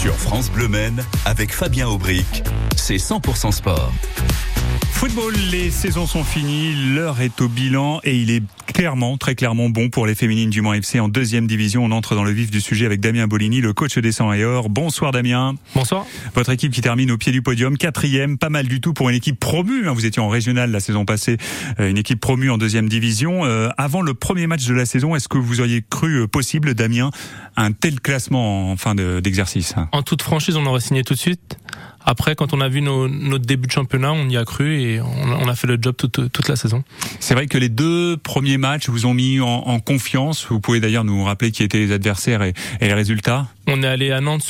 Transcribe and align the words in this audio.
Sur 0.00 0.16
France 0.16 0.50
Bleu 0.50 0.66
Men, 0.66 1.04
avec 1.26 1.52
Fabien 1.52 1.86
Aubric, 1.86 2.42
c'est 2.74 2.96
100% 2.96 3.52
sport. 3.52 3.92
Football, 4.92 5.34
les 5.50 5.70
saisons 5.70 6.06
sont 6.06 6.24
finies, 6.24 6.74
l'heure 6.94 7.20
est 7.20 7.38
au 7.42 7.48
bilan 7.48 8.00
et 8.02 8.16
il 8.16 8.30
est 8.30 8.42
clairement, 8.72 9.18
très 9.18 9.34
clairement 9.34 9.68
bon 9.68 9.88
pour 9.90 10.06
les 10.06 10.14
féminines 10.14 10.50
du 10.50 10.62
Mans 10.62 10.74
FC 10.74 11.00
en 11.00 11.08
deuxième 11.08 11.46
division. 11.46 11.84
On 11.84 11.90
entre 11.90 12.14
dans 12.14 12.24
le 12.24 12.30
vif 12.30 12.50
du 12.50 12.60
sujet 12.60 12.86
avec 12.86 13.00
Damien 13.00 13.26
Bolini, 13.26 13.60
le 13.60 13.72
coach 13.72 13.98
des 13.98 14.12
100 14.12 14.34
et 14.34 14.44
or. 14.44 14.68
Bonsoir 14.68 15.12
Damien. 15.12 15.54
Bonsoir. 15.74 16.06
Votre 16.34 16.50
équipe 16.50 16.72
qui 16.72 16.80
termine 16.80 17.10
au 17.10 17.18
pied 17.18 17.32
du 17.32 17.42
podium, 17.42 17.76
quatrième, 17.76 18.38
pas 18.38 18.48
mal 18.48 18.68
du 18.68 18.80
tout 18.80 18.92
pour 18.92 19.08
une 19.08 19.16
équipe 19.16 19.40
promue. 19.40 19.88
Hein. 19.88 19.92
Vous 19.92 20.06
étiez 20.06 20.22
en 20.22 20.28
régional 20.28 20.70
la 20.70 20.80
saison 20.80 21.04
passée, 21.04 21.36
euh, 21.78 21.90
une 21.90 21.98
équipe 21.98 22.20
promue 22.20 22.50
en 22.50 22.58
deuxième 22.58 22.88
division. 22.88 23.44
Euh, 23.44 23.68
avant 23.76 24.02
le 24.02 24.14
premier 24.14 24.46
match 24.46 24.66
de 24.66 24.74
la 24.74 24.86
saison, 24.86 25.16
est-ce 25.16 25.28
que 25.28 25.38
vous 25.38 25.60
auriez 25.60 25.82
cru 25.88 26.22
euh, 26.22 26.26
possible, 26.26 26.74
Damien, 26.74 27.10
un 27.56 27.72
tel 27.72 28.00
classement 28.00 28.70
en 28.70 28.76
fin 28.76 28.94
d'exercice 28.94 29.74
En 29.92 30.02
toute 30.02 30.22
franchise, 30.22 30.56
on 30.56 30.66
aurait 30.66 30.80
signé 30.80 31.02
tout 31.04 31.14
de 31.14 31.18
suite. 31.18 31.58
Après, 32.04 32.34
quand 32.34 32.54
on 32.54 32.60
a 32.60 32.68
vu 32.68 32.80
nos, 32.80 33.08
notre 33.08 33.44
début 33.44 33.66
de 33.66 33.72
championnat, 33.72 34.12
on 34.12 34.28
y 34.28 34.36
a 34.36 34.44
cru 34.44 34.80
et 34.80 35.00
on, 35.00 35.48
a 35.48 35.54
fait 35.54 35.66
le 35.66 35.78
job 35.80 35.94
toute, 35.96 36.32
toute 36.32 36.48
la 36.48 36.56
saison. 36.56 36.82
C'est 37.20 37.34
vrai 37.34 37.46
que 37.46 37.58
les 37.58 37.68
deux 37.68 38.16
premiers 38.16 38.56
matchs 38.56 38.88
vous 38.88 39.04
ont 39.04 39.12
mis 39.12 39.40
en, 39.40 39.46
en 39.46 39.80
confiance. 39.80 40.46
Vous 40.48 40.60
pouvez 40.60 40.80
d'ailleurs 40.80 41.04
nous 41.04 41.22
rappeler 41.24 41.50
qui 41.50 41.62
étaient 41.62 41.78
les 41.78 41.92
adversaires 41.92 42.42
et, 42.42 42.54
et 42.80 42.86
les 42.86 42.94
résultats? 42.94 43.48
On 43.72 43.82
est 43.82 43.86
allé 43.86 44.10
à 44.10 44.20
Nantes 44.20 44.42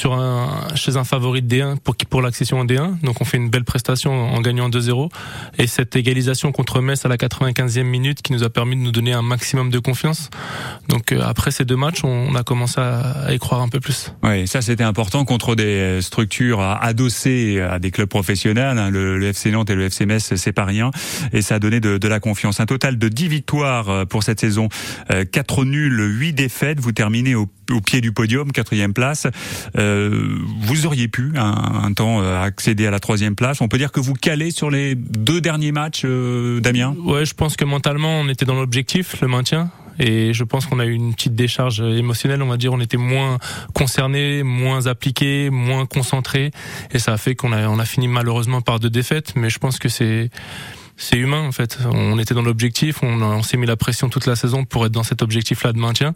chez 0.75 0.97
un 0.97 1.05
favori 1.05 1.43
de 1.43 1.55
D1 1.55 1.77
pour, 2.09 2.23
l'accession 2.23 2.61
en 2.61 2.65
D1. 2.65 3.01
Donc 3.03 3.21
on 3.21 3.25
fait 3.25 3.37
une 3.37 3.51
belle 3.51 3.65
prestation 3.65 4.13
en 4.13 4.41
gagnant 4.41 4.69
2-0. 4.69 5.11
Et 5.59 5.67
cette 5.67 5.95
égalisation 5.97 6.53
contre 6.53 6.81
Metz 6.81 7.05
à 7.05 7.09
la 7.09 7.17
95e 7.17 7.83
minute 7.83 8.23
qui 8.23 8.33
nous 8.33 8.43
a 8.45 8.51
permis 8.51 8.77
de 8.77 8.81
nous 8.81 8.93
donner 8.93 9.13
un 9.13 9.23
maximum 9.23 9.71
de 9.71 9.79
confiance. 9.79 10.31
Donc 10.89 11.13
euh, 11.13 11.21
après 11.23 11.51
ces 11.51 11.65
deux 11.65 11.77
matchs, 11.77 12.03
on, 12.05 12.35
a 12.35 12.43
commencé 12.43 12.81
à, 12.81 13.33
y 13.33 13.39
croire 13.39 13.61
un 13.61 13.69
peu 13.69 13.81
plus. 13.81 14.13
Oui, 14.23 14.47
ça 14.49 14.63
c'était 14.63 14.85
important 14.85 15.25
contre 15.25 15.55
des 15.55 16.01
structures 16.01 16.61
adossées 16.61 17.61
à 17.61 17.79
des 17.79 17.91
clubs 17.91 18.09
professionnels. 18.09 18.79
Hein. 18.79 18.91
Le, 18.91 19.23
FC 19.23 19.51
Nantes 19.51 19.71
et 19.71 19.75
le 19.75 19.85
FC 19.85 20.07
Metz, 20.07 20.35
c'est 20.35 20.53
pas 20.53 20.65
rien. 20.65 20.91
Et 21.33 21.43
ça 21.43 21.57
a 21.57 21.59
donné 21.59 21.81
de, 21.81 21.99
de, 21.99 22.09
la 22.09 22.21
confiance. 22.21 22.61
Un 22.61 22.67
total 22.67 22.99
de 22.99 23.09
10 23.09 23.29
victoires 23.29 23.89
euh, 23.89 24.05
pour 24.05 24.23
cette 24.23 24.41
saison. 24.41 24.69
4 25.33 25.61
euh, 25.61 25.65
nuls, 25.65 26.19
8 26.19 26.33
défaites. 26.33 26.81
Vous 26.81 26.93
terminez 26.93 27.35
au, 27.35 27.49
au 27.71 27.81
pied 27.81 28.01
du 28.01 28.13
podium, 28.13 28.53
quatrième 28.53 28.93
place. 28.93 29.10
Euh, 29.77 30.39
vous 30.61 30.87
auriez 30.87 31.09
pu 31.09 31.33
un, 31.37 31.93
temps 31.93 32.21
euh, 32.21 32.41
accéder 32.43 32.87
à 32.87 32.91
la 32.91 33.01
troisième 33.01 33.35
place. 33.35 33.61
On 33.61 33.69
peut 33.69 33.79
dire 33.79 33.93
que 33.93 34.01
vous 34.01 34.15
calez 34.15 34.51
sur 34.51 34.71
les 34.71 34.95
deux 34.95 35.41
derniers 35.41 35.73
matchs, 35.73 36.03
euh, 36.05 36.61
Damien? 36.61 36.95
Ouais, 37.05 37.25
je 37.25 37.35
pense 37.35 37.57
que 37.57 37.65
mentalement 37.65 38.21
on 38.21 38.29
était 38.29 38.45
dans 38.45 38.55
l'objectif, 38.55 39.21
le 39.21 39.29
maintien. 39.29 39.71
Et 39.99 40.33
je 40.33 40.45
pense 40.45 40.65
qu'on 40.65 40.81
a 40.81 40.87
eu 40.87 40.93
une 40.93 41.13
petite 41.15 41.35
décharge 41.35 41.81
émotionnelle, 41.81 42.43
on 42.43 42.49
va 42.49 42.57
dire. 42.57 42.73
On 42.73 42.81
était 42.81 42.97
moins 42.97 43.39
concerné, 43.75 44.43
moins 44.43 44.87
appliqué, 44.87 45.51
moins 45.51 45.85
concentré. 45.85 46.53
Et 46.93 46.99
ça 46.99 47.13
a 47.13 47.17
fait 47.19 47.35
qu'on 47.35 47.53
a, 47.53 47.85
fini 47.85 48.09
malheureusement 48.09 48.63
par 48.63 48.81
deux 48.81 48.89
défaites. 48.89 49.35
Mais 49.37 49.51
je 49.51 49.59
pense 49.59 49.79
que 49.79 49.91
c'est 49.91 50.31
c'est 51.01 51.17
humain 51.17 51.41
en 51.41 51.53
fait. 51.53 51.79
On 51.93 52.19
était 52.19 52.35
dans 52.35 52.43
l'objectif, 52.43 53.03
on, 53.03 53.23
on 53.23 53.43
s'est 53.43 53.57
mis 53.57 53.67
la 53.67 53.77
pression 53.77 54.09
toute 54.09 54.27
la 54.27 54.37
saison 54.37 54.65
pour 54.65 54.85
être 54.87 54.93
dans 54.93 55.03
cet 55.03 55.23
objectif-là 55.23 55.73
de 55.73 55.79
maintien, 55.79 56.15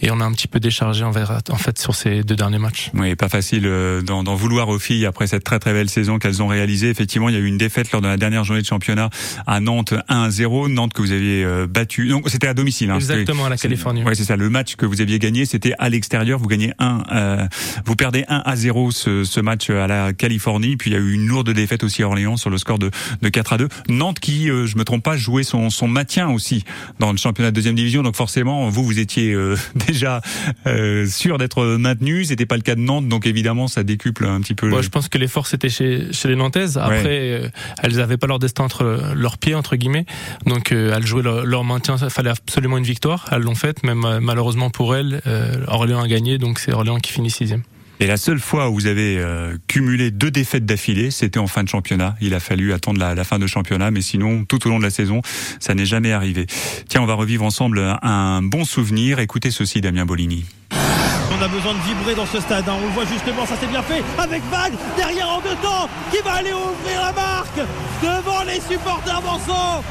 et 0.00 0.10
on 0.10 0.20
a 0.20 0.24
un 0.24 0.32
petit 0.32 0.48
peu 0.48 0.60
déchargé 0.60 1.04
envers, 1.04 1.40
en 1.50 1.56
fait 1.56 1.78
sur 1.78 1.94
ces 1.94 2.22
deux 2.22 2.36
derniers 2.36 2.58
matchs. 2.58 2.90
Oui, 2.94 3.14
pas 3.16 3.28
facile 3.28 3.64
euh, 3.66 4.00
d'en 4.00 4.22
vouloir 4.34 4.68
aux 4.68 4.78
filles 4.78 5.06
après 5.06 5.26
cette 5.26 5.44
très 5.44 5.58
très 5.58 5.72
belle 5.72 5.90
saison 5.90 6.18
qu'elles 6.18 6.42
ont 6.42 6.46
réalisée. 6.46 6.88
Effectivement, 6.88 7.28
il 7.28 7.34
y 7.34 7.38
a 7.38 7.40
eu 7.40 7.46
une 7.46 7.58
défaite 7.58 7.90
lors 7.90 8.00
de 8.00 8.06
la 8.06 8.16
dernière 8.16 8.44
journée 8.44 8.62
de 8.62 8.66
championnat 8.66 9.10
à 9.46 9.60
Nantes 9.60 9.94
1-0, 10.08 10.72
Nantes 10.72 10.92
que 10.92 11.02
vous 11.02 11.12
aviez 11.12 11.44
euh, 11.44 11.66
battu. 11.66 12.08
Donc 12.08 12.30
c'était 12.30 12.46
à 12.46 12.54
domicile. 12.54 12.90
Hein, 12.90 12.96
Exactement 12.96 13.46
à 13.46 13.48
la 13.48 13.56
Californie. 13.56 14.04
Oui, 14.06 14.14
c'est 14.14 14.24
ça. 14.24 14.36
Le 14.36 14.48
match 14.48 14.76
que 14.76 14.86
vous 14.86 15.00
aviez 15.00 15.18
gagné, 15.18 15.46
c'était 15.46 15.74
à 15.78 15.88
l'extérieur. 15.88 16.38
Vous 16.38 16.46
gagnez 16.46 16.72
1, 16.78 17.02
euh, 17.12 17.46
vous 17.84 17.96
perdez 17.96 18.24
1 18.28 18.42
à 18.44 18.56
0 18.56 18.92
ce, 18.92 19.24
ce 19.24 19.40
match 19.40 19.68
à 19.70 19.88
la 19.88 20.12
Californie. 20.12 20.76
Puis 20.76 20.90
il 20.90 20.92
y 20.94 20.96
a 20.96 21.00
eu 21.00 21.12
une 21.12 21.26
lourde 21.26 21.50
défaite 21.50 21.82
aussi 21.82 22.02
à 22.02 22.06
Orléans 22.06 22.36
sur 22.36 22.50
le 22.50 22.58
score 22.58 22.78
de, 22.78 22.90
de 23.20 23.28
4 23.28 23.54
à 23.54 23.58
2. 23.58 23.68
Nantes 23.88 24.11
qui, 24.20 24.46
je 24.46 24.76
me 24.76 24.84
trompe 24.84 25.02
pas, 25.02 25.16
jouait 25.16 25.44
son, 25.44 25.70
son 25.70 25.88
maintien 25.88 26.28
aussi 26.28 26.64
dans 26.98 27.12
le 27.12 27.18
championnat 27.18 27.50
de 27.50 27.54
deuxième 27.54 27.74
division. 27.74 28.02
Donc 28.02 28.16
forcément, 28.16 28.68
vous, 28.68 28.84
vous 28.84 28.98
étiez 28.98 29.32
euh, 29.32 29.56
déjà 29.86 30.20
euh, 30.66 31.06
sûr 31.06 31.38
d'être 31.38 31.64
maintenu. 31.64 32.24
C'était 32.24 32.46
pas 32.46 32.56
le 32.56 32.62
cas 32.62 32.74
de 32.74 32.80
Nantes, 32.80 33.08
donc 33.08 33.26
évidemment, 33.26 33.68
ça 33.68 33.82
décuple 33.82 34.26
un 34.26 34.40
petit 34.40 34.54
peu. 34.54 34.70
je 34.82 34.88
pense 34.88 35.08
que 35.08 35.18
l'effort 35.18 35.46
c'était 35.46 35.68
chez, 35.68 36.12
chez 36.12 36.28
les 36.28 36.36
Nantaises. 36.36 36.78
Après, 36.78 37.04
euh, 37.06 37.48
elles 37.82 38.00
avaient 38.00 38.16
pas 38.16 38.26
leur 38.26 38.38
destin 38.38 38.64
entre 38.64 39.12
leurs 39.14 39.38
pieds 39.38 39.54
entre 39.54 39.76
guillemets, 39.76 40.06
donc 40.46 40.72
elles 40.72 41.06
jouaient 41.06 41.22
leur, 41.22 41.44
leur 41.44 41.64
maintien. 41.64 41.96
Il 42.00 42.10
fallait 42.10 42.30
absolument 42.30 42.78
une 42.78 42.84
victoire. 42.84 43.28
Elles 43.30 43.42
l'ont 43.42 43.54
faite, 43.54 43.82
même 43.84 44.18
malheureusement 44.20 44.70
pour 44.70 44.94
elles, 44.96 45.20
Orléans 45.66 46.02
a 46.02 46.08
gagné, 46.08 46.38
donc 46.38 46.58
c'est 46.58 46.72
Orléans 46.72 46.98
qui 46.98 47.12
finit 47.12 47.30
sixième. 47.30 47.62
Et 48.02 48.08
la 48.08 48.16
seule 48.16 48.40
fois 48.40 48.68
où 48.68 48.74
vous 48.74 48.86
avez 48.88 49.16
euh, 49.18 49.56
cumulé 49.68 50.10
deux 50.10 50.32
défaites 50.32 50.66
d'affilée, 50.66 51.12
c'était 51.12 51.38
en 51.38 51.46
fin 51.46 51.62
de 51.62 51.68
championnat. 51.68 52.16
Il 52.20 52.34
a 52.34 52.40
fallu 52.40 52.72
attendre 52.72 52.98
la, 52.98 53.22
fin 53.22 53.38
de 53.38 53.46
championnat, 53.46 53.92
mais 53.92 54.02
sinon, 54.02 54.44
tout 54.44 54.66
au 54.66 54.70
long 54.70 54.80
de 54.80 54.82
la 54.82 54.90
saison, 54.90 55.22
ça 55.60 55.76
n'est 55.76 55.86
jamais 55.86 56.10
arrivé. 56.10 56.46
Tiens, 56.88 57.00
on 57.00 57.06
va 57.06 57.14
revivre 57.14 57.44
ensemble 57.44 57.96
un 58.02 58.42
bon 58.42 58.64
souvenir. 58.64 59.20
Écoutez 59.20 59.52
ceci, 59.52 59.80
Damien 59.80 60.04
Bolini. 60.04 60.44
On 60.72 61.40
a 61.40 61.46
besoin 61.46 61.74
de 61.74 61.78
vibrer 61.78 62.16
dans 62.16 62.26
ce 62.26 62.40
stade. 62.40 62.68
Hein. 62.68 62.74
On 62.82 62.86
le 62.88 62.92
voit 62.92 63.06
justement, 63.06 63.46
ça 63.46 63.54
s'est 63.54 63.68
bien 63.68 63.82
fait 63.82 64.02
avec 64.18 64.42
Vague 64.50 64.74
derrière 64.96 65.28
en 65.28 65.40
deux 65.40 65.54
temps 65.62 65.88
qui 66.10 66.18
va 66.24 66.32
aller 66.32 66.52
ouvrir 66.52 67.02
la 67.02 67.12
marque 67.12 67.60
devant 68.02 68.42
les 68.42 68.60
supporters 68.68 69.22
Manson. 69.22 69.84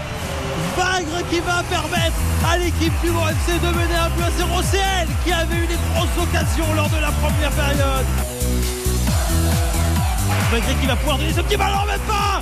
Bagre 0.78 1.28
qui 1.30 1.40
va 1.40 1.64
permettre 1.70 2.16
à 2.50 2.58
l'équipe 2.58 2.94
du 3.02 3.10
Mont 3.12 3.28
FC 3.28 3.60
de 3.60 3.68
mener 3.68 3.96
un 3.96 4.10
but 4.10 4.24
à 4.24 4.32
0 4.38 4.62
C'est 4.64 5.08
qui 5.24 5.34
avait 5.34 5.56
eu 5.56 5.68
des 5.68 5.78
grosses 5.94 6.18
occasions 6.22 6.74
lors 6.76 6.90
de 6.90 7.02
la 7.02 7.12
première 7.12 7.52
période. 7.52 8.06
Bagre 10.52 10.80
qui 10.80 10.88
va 10.88 10.96
pouvoir 10.96 11.18
donner 11.18 11.34
ce 11.34 11.42
petit 11.42 11.58
ballon, 11.58 11.86
même 11.88 12.00
pas 12.02 12.42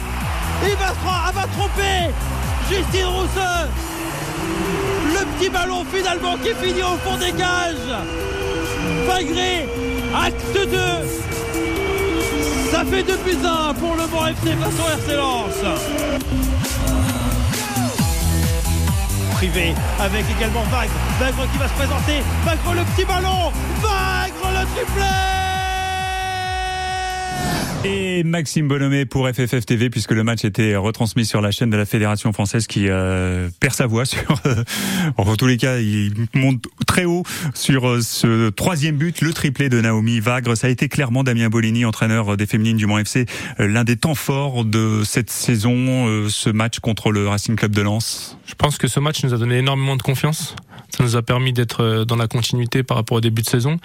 Il 0.63 0.75
va, 0.75 0.93
va 1.31 1.47
tromper 1.57 2.13
Justine 2.69 3.05
Rousseux. 3.05 3.67
Le 5.13 5.25
petit 5.37 5.49
ballon 5.49 5.85
finalement 5.93 6.37
qui 6.37 6.53
finit 6.63 6.83
au 6.83 6.97
fond 7.03 7.17
des 7.17 7.31
gages. 7.31 7.97
Bagré, 9.07 9.67
acte 10.15 10.53
2 10.53 10.77
ça 12.71 12.85
fait 12.85 13.01
2 13.01 13.17
buts 13.25 13.37
1 13.43 13.73
pour 13.73 13.95
le 13.95 14.05
Mont 14.07 14.27
FC 14.27 14.55
face 14.55 14.73
au 14.79 14.87
RC 14.87 15.17
avec 19.41 20.25
également 20.37 20.63
Vagre. 20.63 20.91
Vagre 21.17 21.49
qui 21.51 21.57
va 21.57 21.67
se 21.69 21.73
présenter. 21.73 22.21
Vagre 22.43 22.73
le 22.73 22.83
petit 22.83 23.05
ballon. 23.05 23.51
Vagre 23.81 24.59
le 24.59 24.65
triplé. 24.75 25.48
Et 27.85 28.25
Maxime 28.25 28.67
Bonhomé 28.67 29.05
pour 29.05 29.29
FFF 29.29 29.65
TV 29.65 29.89
puisque 29.89 30.11
le 30.11 30.25
match 30.25 30.43
était 30.43 30.75
retransmis 30.75 31.25
sur 31.25 31.39
la 31.39 31.51
chaîne 31.51 31.69
de 31.69 31.77
la 31.77 31.85
Fédération 31.85 32.33
française 32.33 32.67
qui 32.67 32.89
euh, 32.89 33.49
perd 33.61 33.73
sa 33.73 33.87
voix 33.87 34.05
sur. 34.05 34.19
Euh, 34.45 34.63
en 35.17 35.35
tous 35.35 35.47
les 35.47 35.57
cas, 35.57 35.79
il 35.79 36.13
monte 36.33 36.63
très 36.85 37.05
haut 37.05 37.23
sur 37.53 37.87
euh, 37.87 38.01
ce 38.01 38.49
troisième 38.49 38.97
but, 38.97 39.21
le 39.21 39.31
triplé 39.31 39.69
de 39.69 39.79
Naomi 39.79 40.19
Vagre. 40.19 40.55
Ça 40.55 40.67
a 40.67 40.69
été 40.69 40.89
clairement 40.89 41.23
Damien 41.23 41.49
Bolini, 41.49 41.85
entraîneur 41.85 42.35
des 42.35 42.45
féminines 42.45 42.77
du 42.77 42.85
Mans 42.85 42.99
FC, 42.99 43.25
l'un 43.57 43.85
des 43.85 43.95
temps 43.95 44.15
forts 44.15 44.65
de 44.65 45.03
cette 45.05 45.29
saison, 45.29 46.27
ce 46.29 46.49
match 46.49 46.79
contre 46.79 47.11
le 47.11 47.27
Racing 47.27 47.55
Club 47.55 47.71
de 47.71 47.81
Lens. 47.81 48.37
Je 48.45 48.55
pense 48.55 48.77
que 48.77 48.87
ce 48.87 48.99
match 48.99 49.23
nous 49.23 49.33
a 49.33 49.37
donné 49.37 49.57
énormément 49.57 49.95
de 49.95 50.01
confiance. 50.01 50.55
Ça 50.89 51.03
nous 51.03 51.15
a 51.15 51.21
permis 51.21 51.53
d'être 51.53 51.83
euh, 51.83 52.05
dans 52.05 52.15
la 52.15 52.27
continuité 52.27 52.83
par 52.83 52.97
rapport 52.97 53.17
au 53.17 53.21
début 53.21 53.41
de 53.41 53.49
saison 53.49 53.77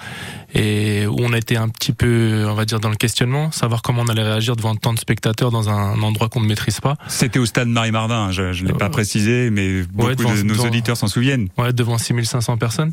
et 0.54 1.06
où 1.06 1.16
on 1.18 1.32
a 1.32 1.38
été 1.38 1.56
un 1.56 1.68
petit 1.68 1.92
peu, 1.92 2.46
on 2.48 2.54
va 2.54 2.64
dire, 2.64 2.80
dans 2.80 2.88
le 2.88 2.96
questionnement, 2.96 3.50
savoir 3.50 3.82
comment 3.84 4.02
on 4.02 4.08
allait 4.08 4.22
réagir 4.22 4.56
devant 4.56 4.74
tant 4.74 4.94
de 4.94 4.98
spectateurs 4.98 5.50
dans 5.50 5.68
un 5.68 6.00
endroit 6.02 6.28
qu'on 6.28 6.40
ne 6.40 6.46
maîtrise 6.46 6.80
pas. 6.80 6.96
C'était 7.06 7.38
au 7.38 7.46
stade 7.46 7.68
Marie-Marvin, 7.68 8.32
je 8.32 8.42
ne 8.42 8.68
l'ai 8.68 8.72
pas 8.72 8.86
euh, 8.86 8.88
précisé, 8.88 9.50
mais 9.50 9.82
beaucoup 9.82 10.24
de 10.24 10.42
nos 10.42 10.64
auditeurs 10.64 10.96
s'en 10.96 11.06
souviennent. 11.06 11.48
Ouais, 11.58 11.72
devant 11.72 11.98
6500 11.98 12.56
personnes. 12.56 12.92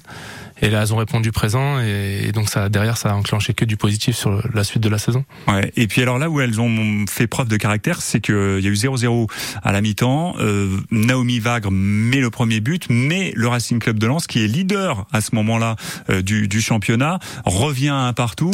Et 0.61 0.69
là, 0.69 0.81
elles 0.81 0.93
ont 0.93 0.97
répondu 0.97 1.31
présent 1.31 1.79
et, 1.79 2.31
donc 2.31 2.49
ça, 2.49 2.69
derrière, 2.69 2.97
ça 2.97 3.11
a 3.11 3.13
enclenché 3.13 3.53
que 3.53 3.65
du 3.65 3.77
positif 3.77 4.15
sur 4.15 4.47
la 4.53 4.63
suite 4.63 4.83
de 4.83 4.89
la 4.89 4.97
saison. 4.97 5.25
Ouais. 5.47 5.71
Et 5.75 5.87
puis 5.87 6.01
alors 6.01 6.19
là 6.19 6.29
où 6.29 6.39
elles 6.39 6.61
ont 6.61 7.05
fait 7.09 7.27
preuve 7.27 7.47
de 7.47 7.57
caractère, 7.57 8.01
c'est 8.01 8.21
qu'il 8.21 8.35
y 8.35 8.67
a 8.67 8.69
eu 8.69 8.73
0-0 8.73 9.29
à 9.63 9.71
la 9.71 9.81
mi-temps. 9.81 10.35
Euh, 10.39 10.77
Naomi 10.91 11.39
Vagre 11.39 11.71
met 11.71 12.19
le 12.19 12.29
premier 12.29 12.59
but, 12.59 12.85
mais 12.89 13.33
le 13.35 13.47
Racing 13.47 13.79
Club 13.79 13.97
de 13.99 14.07
Lens, 14.07 14.27
qui 14.27 14.43
est 14.43 14.47
leader 14.47 15.07
à 15.11 15.21
ce 15.21 15.35
moment-là 15.35 15.75
euh, 16.09 16.21
du, 16.21 16.47
du, 16.47 16.61
championnat, 16.61 17.19
revient 17.45 17.89
un 17.89 18.13
partout. 18.13 18.53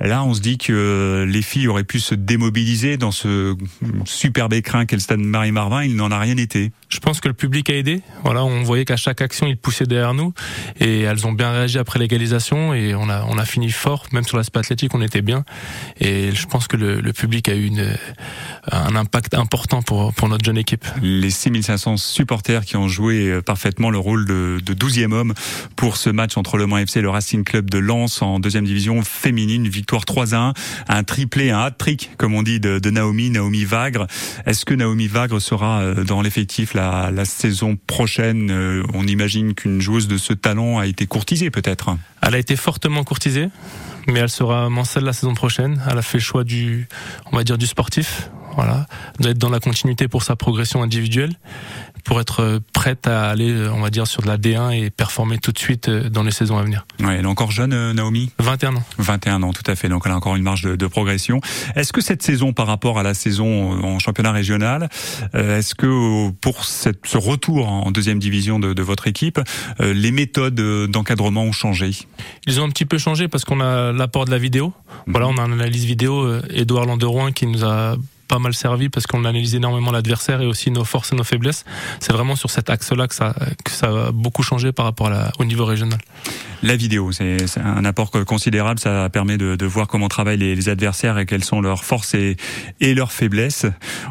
Là, 0.00 0.22
on 0.24 0.34
se 0.34 0.40
dit 0.40 0.58
que 0.58 1.26
les 1.28 1.42
filles 1.42 1.68
auraient 1.68 1.84
pu 1.84 2.00
se 2.00 2.14
démobiliser 2.14 2.96
dans 2.96 3.10
ce 3.10 3.56
superbe 4.04 4.52
écrin 4.52 4.84
qu'est 4.84 4.96
le 4.96 5.00
stade 5.00 5.20
Marie-Marvin. 5.20 5.84
Il 5.84 5.96
n'en 5.96 6.10
a 6.10 6.18
rien 6.18 6.36
été. 6.36 6.72
Je 6.88 7.00
pense 7.00 7.20
que 7.20 7.28
le 7.28 7.34
public 7.34 7.70
a 7.70 7.74
aidé. 7.74 8.02
Voilà, 8.24 8.44
on 8.44 8.62
voyait 8.62 8.84
qu'à 8.84 8.96
chaque 8.96 9.20
action, 9.20 9.46
ils 9.46 9.56
poussaient 9.56 9.86
derrière 9.86 10.14
nous 10.14 10.32
et 10.80 11.00
elles 11.00 11.26
ont 11.26 11.32
bien 11.32 11.45
bien 11.46 11.58
réagi 11.58 11.78
après 11.78 11.98
l'égalisation 11.98 12.74
et 12.74 12.94
on 12.94 13.08
a, 13.08 13.24
on 13.24 13.38
a 13.38 13.44
fini 13.44 13.70
fort, 13.70 14.06
même 14.12 14.24
sur 14.24 14.36
l'aspect 14.36 14.58
athlétique, 14.58 14.94
on 14.94 15.02
était 15.02 15.22
bien. 15.22 15.44
Et 16.00 16.32
je 16.32 16.46
pense 16.46 16.66
que 16.66 16.76
le, 16.76 17.12
public 17.12 17.48
a 17.48 17.54
eu 17.54 17.66
une, 17.66 17.96
un 18.70 18.96
impact 18.96 19.34
important 19.34 19.80
pour, 19.82 20.12
pour 20.12 20.28
notre 20.28 20.44
jeune 20.44 20.58
équipe. 20.58 20.84
Les 21.02 21.30
6500 21.30 21.96
supporters 21.98 22.64
qui 22.64 22.76
ont 22.76 22.88
joué 22.88 23.28
euh, 23.28 23.42
parfaitement 23.42 23.90
le 23.90 23.98
rôle 23.98 24.26
de, 24.26 24.60
de 24.64 24.74
12e 24.74 25.12
homme 25.12 25.34
pour 25.76 25.96
ce 25.96 26.10
match 26.10 26.36
entre 26.36 26.56
le 26.58 26.66
Mans 26.66 26.78
FC 26.78 26.98
et 26.98 27.02
le 27.02 27.10
Racing 27.10 27.44
Club 27.44 27.70
de 27.70 27.78
Lens 27.78 28.22
en 28.22 28.40
deuxième 28.40 28.64
division 28.64 29.02
féminine, 29.02 29.68
victoire 29.68 30.04
3 30.04 30.34
à 30.34 30.38
1, 30.38 30.52
un 30.88 31.04
triplé, 31.04 31.50
un 31.50 31.60
hat-trick, 31.60 32.10
comme 32.18 32.34
on 32.34 32.42
dit, 32.42 32.60
de, 32.60 32.90
Naomi, 32.90 33.30
Naomi 33.30 33.64
Vagre. 33.64 34.06
Est-ce 34.46 34.64
que 34.64 34.74
Naomi 34.74 35.06
Vagre 35.06 35.40
sera 35.40 35.80
euh, 35.80 36.04
dans 36.04 36.22
l'effectif 36.22 36.74
la, 36.74 37.24
saison 37.24 37.78
prochaine? 37.86 38.50
Euh, 38.50 38.82
On 38.94 39.06
imagine 39.06 39.54
qu'une 39.54 39.80
joueuse 39.80 40.08
de 40.08 40.18
ce 40.18 40.32
talent 40.32 40.78
a 40.78 40.86
été 40.86 41.06
Elle 42.22 42.34
a 42.34 42.38
été 42.38 42.56
fortement 42.56 43.04
courtisée, 43.04 43.48
mais 44.06 44.20
elle 44.20 44.28
sera 44.28 44.68
Mancelle 44.68 45.04
la 45.04 45.12
saison 45.12 45.34
prochaine. 45.34 45.82
Elle 45.90 45.98
a 45.98 46.02
fait 46.02 46.18
le 46.18 46.22
choix 46.22 46.44
du, 46.44 46.88
on 47.32 47.36
va 47.36 47.44
dire, 47.44 47.58
du 47.58 47.66
sportif. 47.66 48.30
D'être 49.20 49.36
dans 49.36 49.50
la 49.50 49.60
continuité 49.60 50.08
pour 50.08 50.22
sa 50.22 50.34
progression 50.34 50.82
individuelle, 50.82 51.34
pour 52.06 52.20
être 52.20 52.60
prête 52.72 53.06
à 53.06 53.28
aller, 53.28 53.68
on 53.72 53.80
va 53.80 53.90
dire, 53.90 54.06
sur 54.06 54.22
de 54.22 54.28
la 54.28 54.38
D1 54.38 54.72
et 54.72 54.90
performer 54.90 55.38
tout 55.38 55.52
de 55.52 55.58
suite 55.58 55.88
euh, 55.88 56.08
dans 56.08 56.22
les 56.22 56.30
saisons 56.30 56.56
à 56.56 56.62
venir. 56.62 56.86
Ouais, 57.00 57.16
elle 57.16 57.24
est 57.24 57.28
encore 57.28 57.50
jeune, 57.50 57.72
euh, 57.72 57.92
Naomi? 57.92 58.30
21 58.38 58.76
ans. 58.76 58.84
21 58.98 59.42
ans, 59.42 59.52
tout 59.52 59.68
à 59.68 59.74
fait. 59.74 59.88
Donc 59.88 60.04
elle 60.06 60.12
a 60.12 60.16
encore 60.16 60.36
une 60.36 60.42
marge 60.44 60.62
de, 60.62 60.76
de 60.76 60.86
progression. 60.86 61.40
Est-ce 61.74 61.92
que 61.92 62.00
cette 62.00 62.22
saison, 62.22 62.52
par 62.52 62.68
rapport 62.68 62.98
à 62.98 63.02
la 63.02 63.12
saison 63.12 63.74
euh, 63.74 63.82
en 63.82 63.98
championnat 63.98 64.32
régional, 64.32 64.88
est-ce 65.34 65.74
que 65.74 66.30
pour 66.40 66.64
cette, 66.64 67.04
ce 67.06 67.18
retour 67.18 67.68
en 67.68 67.90
deuxième 67.90 68.18
division 68.18 68.58
de, 68.58 68.72
de 68.72 68.82
votre 68.82 69.06
équipe, 69.06 69.40
les 69.80 70.10
méthodes 70.10 70.54
d'encadrement 70.90 71.42
ont 71.42 71.52
changé? 71.52 71.90
Ils 72.46 72.60
ont 72.60 72.64
un 72.64 72.70
petit 72.70 72.84
peu 72.84 72.98
changé 72.98 73.28
parce 73.28 73.44
qu'on 73.44 73.60
a 73.60 73.92
l'apport 73.92 74.24
de 74.24 74.30
la 74.30 74.38
vidéo. 74.38 74.72
Voilà, 75.06 75.28
on 75.28 75.36
a 75.38 75.42
une 75.42 75.52
analyse 75.52 75.84
vidéo. 75.84 76.40
Edouard 76.50 76.86
Landerouin 76.86 77.32
qui 77.32 77.46
nous 77.46 77.64
a 77.64 77.96
pas 78.26 78.38
mal 78.38 78.54
servi 78.54 78.88
parce 78.88 79.06
qu'on 79.06 79.24
analyse 79.24 79.54
énormément 79.54 79.92
l'adversaire 79.92 80.40
et 80.40 80.46
aussi 80.46 80.70
nos 80.70 80.84
forces 80.84 81.12
et 81.12 81.16
nos 81.16 81.24
faiblesses. 81.24 81.64
C'est 82.00 82.12
vraiment 82.12 82.36
sur 82.36 82.50
cet 82.50 82.70
axe-là 82.70 83.08
que 83.08 83.14
ça, 83.14 83.34
que 83.64 83.70
ça 83.70 83.86
a 83.86 84.12
beaucoup 84.12 84.42
changé 84.42 84.72
par 84.72 84.84
rapport 84.84 85.08
à 85.08 85.10
la, 85.10 85.32
au 85.38 85.44
niveau 85.44 85.64
régional. 85.64 85.98
La 86.62 86.76
vidéo, 86.76 87.12
c'est 87.12 87.36
un 87.58 87.84
apport 87.84 88.10
considérable. 88.10 88.80
Ça 88.80 89.08
permet 89.10 89.36
de, 89.36 89.56
de 89.56 89.66
voir 89.66 89.86
comment 89.86 90.08
travaillent 90.08 90.38
les, 90.38 90.54
les, 90.54 90.68
adversaires 90.68 91.18
et 91.18 91.26
quelles 91.26 91.44
sont 91.44 91.60
leurs 91.60 91.84
forces 91.84 92.14
et, 92.14 92.36
et 92.80 92.94
leurs 92.94 93.12
faiblesses, 93.12 93.66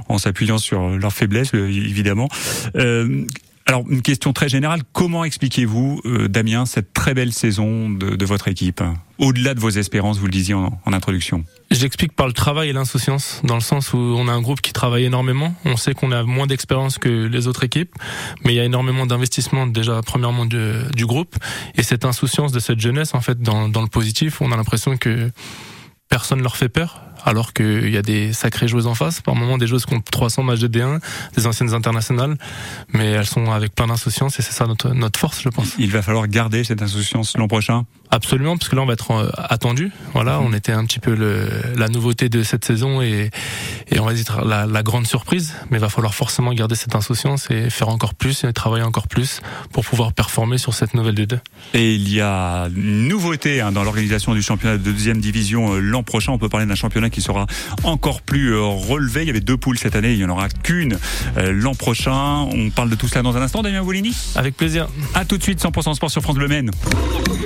en 0.09 0.17
s'appuyant 0.17 0.57
sur 0.57 0.89
leurs 0.89 1.13
faiblesses, 1.13 1.53
évidemment. 1.53 2.29
Euh, 2.75 3.25
alors, 3.67 3.83
une 3.89 4.03
question 4.03 4.31
très 4.31 4.47
générale. 4.47 4.83
Comment 4.93 5.23
expliquez-vous, 5.23 5.99
euh, 6.05 6.27
Damien, 6.27 6.67
cette 6.67 6.93
très 6.93 7.15
belle 7.15 7.33
saison 7.33 7.89
de, 7.89 8.23
votre 8.23 8.47
équipe? 8.47 8.83
Au-delà 9.17 9.55
de 9.55 9.59
vos 9.59 9.71
espérances, 9.71 10.19
vous 10.19 10.27
le 10.27 10.31
disiez 10.31 10.53
en, 10.53 10.79
introduction. 10.85 11.43
J'explique 11.71 12.13
par 12.13 12.27
le 12.27 12.33
travail 12.33 12.69
et 12.69 12.73
l'insouciance, 12.73 13.41
dans 13.43 13.55
le 13.55 13.61
sens 13.61 13.93
où 13.93 13.97
on 13.97 14.27
a 14.27 14.31
un 14.31 14.41
groupe 14.41 14.61
qui 14.61 14.71
travaille 14.71 15.05
énormément. 15.05 15.55
On 15.65 15.77
sait 15.77 15.95
qu'on 15.95 16.11
a 16.11 16.21
moins 16.21 16.45
d'expérience 16.45 16.99
que 16.99 17.09
les 17.09 17.47
autres 17.47 17.63
équipes, 17.63 17.95
mais 18.43 18.53
il 18.53 18.55
y 18.55 18.59
a 18.59 18.65
énormément 18.65 19.07
d'investissement 19.07 19.65
déjà, 19.65 19.99
premièrement, 20.05 20.45
du, 20.45 20.73
du, 20.95 21.07
groupe. 21.07 21.35
Et 21.73 21.81
cette 21.81 22.05
insouciance 22.05 22.51
de 22.51 22.59
cette 22.59 22.79
jeunesse, 22.79 23.15
en 23.15 23.21
fait, 23.21 23.41
dans, 23.41 23.67
dans 23.67 23.81
le 23.81 23.87
positif, 23.87 24.41
on 24.41 24.51
a 24.51 24.57
l'impression 24.57 24.95
que 24.95 25.31
personne 26.07 26.43
leur 26.43 26.55
fait 26.55 26.69
peur 26.69 27.01
alors 27.25 27.53
qu'il 27.53 27.89
y 27.89 27.97
a 27.97 28.01
des 28.01 28.31
sacrées 28.31 28.67
joueuses 28.67 28.87
en 28.87 28.95
face. 28.95 29.19
Par 29.19 29.35
moment, 29.35 29.57
des 29.57 29.67
joueuses 29.67 29.85
qui 29.85 29.93
ont 29.93 30.01
300 30.01 30.43
matchs 30.43 30.59
de 30.59 30.67
D1, 30.67 30.99
des 31.35 31.47
anciennes 31.47 31.73
internationales, 31.73 32.37
mais 32.93 33.07
elles 33.07 33.25
sont 33.25 33.51
avec 33.51 33.75
plein 33.75 33.87
d'insouciance 33.87 34.39
et 34.39 34.41
c'est 34.41 34.53
ça 34.53 34.67
notre, 34.67 34.89
notre 34.91 35.19
force, 35.19 35.41
je 35.41 35.49
pense. 35.49 35.73
Il 35.79 35.91
va 35.91 36.01
falloir 36.01 36.27
garder 36.27 36.63
cette 36.63 36.81
insouciance 36.81 37.35
l'an 37.35 37.47
prochain 37.47 37.85
Absolument, 38.11 38.55
parce 38.55 38.69
que 38.69 38.75
là 38.75 38.81
on 38.81 38.85
va 38.85 38.93
être 38.93 39.11
euh, 39.11 39.29
attendu. 39.35 39.91
Voilà, 40.13 40.39
mmh. 40.39 40.45
on 40.45 40.53
était 40.53 40.71
un 40.71 40.85
petit 40.85 40.99
peu 40.99 41.15
le, 41.15 41.49
la 41.75 41.89
nouveauté 41.89 42.29
de 42.29 42.43
cette 42.43 42.63
saison 42.63 43.01
et, 43.01 43.29
et 43.89 43.99
on 43.99 44.05
va 44.05 44.13
dire 44.13 44.45
la, 44.45 44.65
la, 44.65 44.83
grande 44.83 45.07
surprise. 45.07 45.53
Mais 45.69 45.79
il 45.79 45.81
va 45.81 45.89
falloir 45.89 46.13
forcément 46.13 46.53
garder 46.53 46.75
cette 46.75 46.95
insouciance 46.95 47.49
et 47.49 47.69
faire 47.69 47.89
encore 47.89 48.13
plus 48.13 48.43
et 48.43 48.53
travailler 48.53 48.83
encore 48.83 49.07
plus 49.07 49.41
pour 49.73 49.83
pouvoir 49.83 50.13
performer 50.13 50.57
sur 50.57 50.73
cette 50.73 50.93
nouvelle 50.93 51.15
D2. 51.15 51.39
Et 51.73 51.95
il 51.95 52.13
y 52.13 52.21
a 52.21 52.67
une 52.75 53.07
nouveauté 53.07 53.59
hein, 53.59 53.71
dans 53.71 53.83
l'organisation 53.83 54.33
du 54.33 54.41
championnat 54.41 54.77
de 54.77 54.83
deuxième 54.83 55.19
division 55.19 55.73
euh, 55.73 55.79
l'an 55.79 56.03
prochain. 56.03 56.31
On 56.31 56.37
peut 56.37 56.49
parler 56.49 56.67
d'un 56.67 56.75
championnat 56.75 57.09
qui 57.09 57.14
sera 57.21 57.47
encore 57.83 58.21
plus 58.21 58.53
euh, 58.53 58.61
relevé. 58.61 59.21
Il 59.21 59.27
y 59.27 59.29
avait 59.29 59.39
deux 59.39 59.57
poules 59.57 59.77
cette 59.77 59.95
année, 59.95 60.13
il 60.13 60.17
n'y 60.17 60.25
en 60.25 60.29
aura 60.29 60.49
qu'une 60.49 60.97
l'an 61.37 61.73
prochain. 61.73 62.47
On 62.51 62.69
parle 62.69 62.89
de 62.89 62.95
tout 62.95 63.07
cela 63.07 63.21
dans 63.21 63.35
un 63.35 63.41
instant, 63.41 63.61
Damien 63.61 63.83
Boulini. 63.83 64.15
Avec 64.35 64.55
plaisir. 64.55 64.87
À 65.13 65.25
tout 65.25 65.37
de 65.37 65.43
suite, 65.43 65.61
100% 65.61 65.95
sport 65.95 66.11
sur 66.11 66.21
France 66.21 66.35
Bleu 66.35 66.47
Maine. 66.47 66.71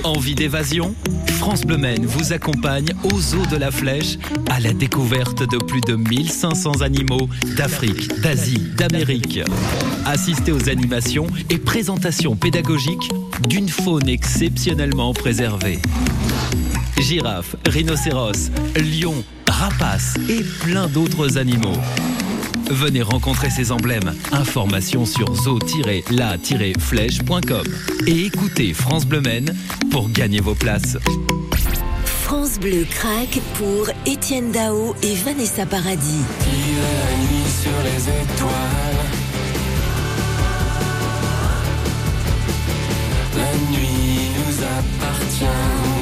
Envie 0.04 0.34
d'évasion? 0.34 0.94
France 1.38 1.62
Bleu 1.64 1.78
Maine 1.78 2.04
vous 2.06 2.32
accompagne 2.32 2.92
aux 3.04 3.34
eaux 3.34 3.46
de 3.46 3.56
la 3.56 3.70
Flèche 3.70 4.18
à 4.50 4.60
la 4.60 4.72
découverte 4.72 5.42
de 5.50 5.58
plus 5.58 5.80
de 5.80 5.94
1500 5.94 6.82
animaux 6.82 7.28
d'Afrique, 7.56 8.20
d'Asie, 8.20 8.62
d'Amérique. 8.76 9.40
Assistez 10.04 10.52
aux 10.52 10.68
animations 10.68 11.26
et 11.48 11.58
présentations 11.58 12.36
pédagogiques 12.36 13.10
d'une 13.48 13.68
faune 13.68 14.08
exceptionnellement 14.08 15.12
préservée. 15.14 15.78
Girafes, 16.98 17.56
rhinocéros, 17.66 18.50
lions, 18.76 19.24
rapaces 19.60 20.14
et 20.30 20.42
plein 20.64 20.88
d'autres 20.88 21.36
animaux. 21.36 21.76
Venez 22.70 23.02
rencontrer 23.02 23.50
ces 23.50 23.72
emblèmes. 23.72 24.14
Informations 24.32 25.04
sur 25.04 25.34
zoo-la-flèche.com 25.34 27.66
et 28.06 28.24
écoutez 28.24 28.72
France 28.72 29.04
Bleu 29.04 29.20
Maine 29.20 29.54
pour 29.90 30.08
gagner 30.08 30.40
vos 30.40 30.54
places. 30.54 30.96
France 32.06 32.58
Bleu 32.58 32.86
craque 32.88 33.38
pour 33.58 33.90
Étienne 34.06 34.50
Dao 34.50 34.96
et 35.02 35.14
Vanessa 35.16 35.66
Paradis. 35.66 36.24
la 36.40 37.18
nuit 37.18 37.50
sur 37.60 37.82
les 37.84 38.08
étoiles. 38.08 39.04
La 43.36 43.52
nuit 43.70 44.30
nous 44.38 44.64
appartient. 44.64 45.99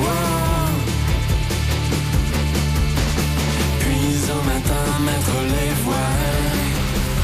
Mettre 5.01 5.33
les 5.43 5.75
voiles. 5.85 6.59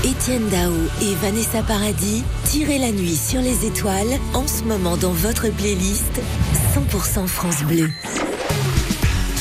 Étienne 0.05 0.49
Dao 0.49 0.73
et 1.03 1.15
Vanessa 1.23 1.63
Paradis, 1.63 2.23
tirez 2.45 2.79
la 2.79 2.93
nuit 2.93 3.17
sur 3.17 3.41
les 3.41 3.67
étoiles 3.67 4.19
en 4.35 4.47
ce 4.47 4.63
moment 4.65 4.97
dans 4.97 5.13
votre 5.13 5.49
playlist 5.49 6.21
100% 6.75 7.27
France 7.27 7.63
Bleu. 7.65 7.91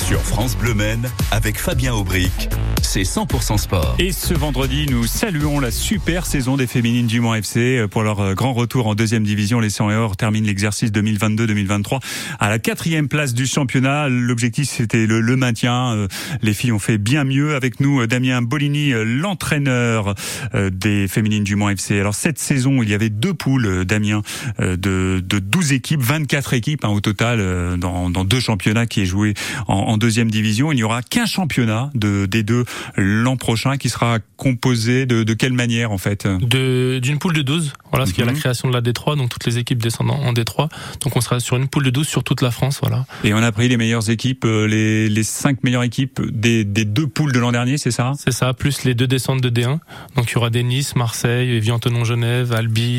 Sur 0.07 0.21
France 0.21 0.55
Bleu 0.55 0.73
Maine, 0.73 1.09
avec 1.31 1.59
Fabien 1.59 1.93
Aubric, 1.93 2.49
c'est 2.93 3.01
100% 3.01 3.57
sport. 3.57 3.95
Et 3.97 4.11
ce 4.11 4.35
vendredi, 4.35 4.85
nous 4.87 5.07
saluons 5.07 5.59
la 5.59 5.71
super 5.71 6.27
saison 6.27 6.57
des 6.57 6.67
féminines 6.67 7.07
du 7.07 7.21
Mans 7.21 7.33
FC 7.33 7.87
pour 7.89 8.03
leur 8.03 8.35
grand 8.35 8.53
retour 8.53 8.85
en 8.85 8.93
deuxième 8.93 9.23
division. 9.23 9.59
Les 9.59 9.71
100 9.71 9.89
et 9.89 9.95
or 9.95 10.15
terminent 10.15 10.45
l'exercice 10.45 10.91
2022-2023 10.91 11.99
à 12.39 12.51
la 12.51 12.59
quatrième 12.59 13.07
place 13.07 13.33
du 13.33 13.47
championnat. 13.47 14.09
L'objectif, 14.09 14.69
c'était 14.69 15.07
le, 15.07 15.21
le, 15.21 15.35
maintien. 15.35 16.07
Les 16.43 16.53
filles 16.53 16.71
ont 16.71 16.77
fait 16.77 16.99
bien 16.99 17.23
mieux. 17.23 17.55
Avec 17.55 17.79
nous, 17.79 18.05
Damien 18.05 18.43
Bolini, 18.43 18.91
l'entraîneur 19.03 20.13
des 20.53 21.07
féminines 21.07 21.43
du 21.43 21.55
Mans 21.55 21.69
FC. 21.69 21.99
Alors, 21.99 22.13
cette 22.13 22.37
saison, 22.37 22.83
il 22.83 22.89
y 22.89 22.93
avait 22.93 23.09
deux 23.09 23.33
poules, 23.33 23.85
Damien, 23.85 24.21
de, 24.59 24.75
de 25.19 25.39
12 25.39 25.71
équipes, 25.71 26.01
24 26.01 26.53
équipes 26.53 26.85
hein, 26.85 26.89
au 26.89 26.99
total 26.99 27.75
dans, 27.79 28.11
dans, 28.11 28.23
deux 28.23 28.39
championnats 28.39 28.85
qui 28.85 29.01
est 29.01 29.07
joué 29.07 29.33
en, 29.67 29.77
en 29.77 29.97
deuxième 29.97 30.29
division. 30.29 30.71
Il 30.71 30.75
n'y 30.75 30.83
aura 30.83 31.01
qu'un 31.01 31.25
championnat 31.25 31.89
de, 31.95 32.27
des 32.27 32.43
deux 32.43 32.65
l'an 32.95 33.37
prochain 33.37 33.77
qui 33.77 33.89
sera 33.89 34.19
composé 34.43 35.05
de, 35.05 35.23
de 35.23 35.33
quelle 35.33 35.53
manière 35.53 35.89
en 35.91 35.97
fait? 36.05 36.27
D'une 36.27 37.17
poule 37.19 37.33
de 37.33 37.41
12, 37.41 37.73
voilà, 37.91 38.05
mm 38.05 38.07
-hmm. 38.07 38.13
qu'il 38.13 38.25
y 38.25 38.27
a 38.27 38.31
la 38.33 38.37
création 38.41 38.67
de 38.69 38.73
la 38.73 38.81
D3, 38.87 39.17
donc 39.19 39.29
toutes 39.33 39.45
les 39.49 39.57
équipes 39.57 39.81
descendent 39.87 40.11
en 40.29 40.33
D3. 40.33 40.59
Donc 41.01 41.11
on 41.17 41.21
sera 41.25 41.39
sur 41.39 41.55
une 41.61 41.67
poule 41.71 41.85
de 41.89 41.93
12 41.97 42.07
sur 42.15 42.23
toute 42.27 42.41
la 42.47 42.51
France. 42.57 42.75
voilà. 42.85 42.99
Et 43.23 43.31
on 43.33 43.43
a 43.49 43.51
pris 43.57 43.67
les 43.73 43.77
meilleures 43.83 44.09
équipes, 44.15 44.45
les, 44.73 45.07
les 45.17 45.25
cinq 45.41 45.55
meilleures 45.63 45.87
équipes 45.91 46.17
des, 46.45 46.59
des 46.77 46.85
deux 46.97 47.07
poules 47.15 47.33
de 47.37 47.39
l'an 47.43 47.51
dernier, 47.57 47.75
c'est 47.83 47.95
ça? 47.99 48.07
C'est 48.23 48.35
ça, 48.41 48.47
plus 48.61 48.75
les 48.87 48.95
deux 48.99 49.07
descentes 49.15 49.41
de 49.47 49.51
D1. 49.57 49.77
Donc 50.15 50.25
il 50.29 50.33
y 50.35 50.37
aura 50.39 50.49
des 50.57 50.63
Nice, 50.71 50.91
Marseille, 51.05 51.49
Évian-Tonon-Genève, 51.59 52.47
Albi, 52.61 52.93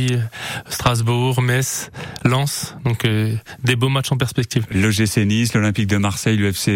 Strasbourg, 0.76 1.34
Metz, 1.50 1.90
Lens. 2.24 2.54
Donc 2.86 3.04
euh, 3.04 3.34
des 3.68 3.76
beaux 3.80 3.92
matchs 3.96 4.12
en 4.12 4.18
perspective. 4.24 4.64
L'OGC 4.82 5.14
Nice, 5.32 5.50
l'Olympique 5.56 5.88
de 5.94 5.98
Marseille, 6.08 6.36
l'UFC 6.40 6.68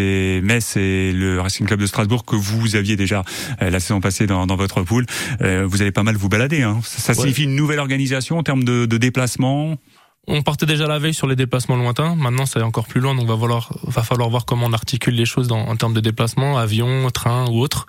Metz 0.50 0.76
et 0.76 1.12
le 1.22 1.40
Racing 1.44 1.66
Club 1.68 1.80
de 1.80 1.87
Strasbourg 1.92 2.22
que 2.30 2.37
vous 2.48 2.76
aviez 2.80 2.96
déjà 3.04 3.20
euh, 3.62 3.70
la 3.75 3.80
saison 3.80 4.00
passée 4.00 4.26
dans, 4.32 4.44
dans 4.50 4.57
votre 4.58 4.82
poule. 4.82 5.06
Euh, 5.40 5.64
vous 5.66 5.80
allez 5.80 5.92
pas 5.92 6.02
mal 6.02 6.16
vous 6.16 6.28
balader. 6.28 6.62
Hein. 6.62 6.80
Ça, 6.84 6.98
ça 6.98 7.12
ouais. 7.12 7.20
signifie 7.20 7.44
une 7.44 7.56
nouvelle 7.56 7.78
organisation 7.78 8.38
en 8.38 8.42
termes 8.42 8.64
de, 8.64 8.86
de 8.86 8.98
déplacement? 8.98 9.78
On 10.30 10.42
partait 10.42 10.66
déjà 10.66 10.87
la 10.87 10.99
veille 10.99 11.14
sur 11.14 11.26
les 11.26 11.37
déplacements 11.37 11.76
lointains. 11.76 12.14
Maintenant, 12.14 12.44
c'est 12.44 12.61
encore 12.61 12.87
plus 12.87 13.00
loin, 13.00 13.14
donc 13.14 13.26
va 13.26 13.38
falloir, 13.38 13.73
va 13.85 14.02
falloir 14.02 14.28
voir 14.28 14.44
comment 14.44 14.66
on 14.66 14.75
articule 14.75 15.14
les 15.14 15.25
choses 15.25 15.49
dans, 15.49 15.61
en 15.61 15.75
termes 15.76 15.94
de 15.94 16.00
déplacement, 16.00 16.58
avion, 16.58 17.08
train 17.11 17.47
ou 17.49 17.61
autre. 17.61 17.87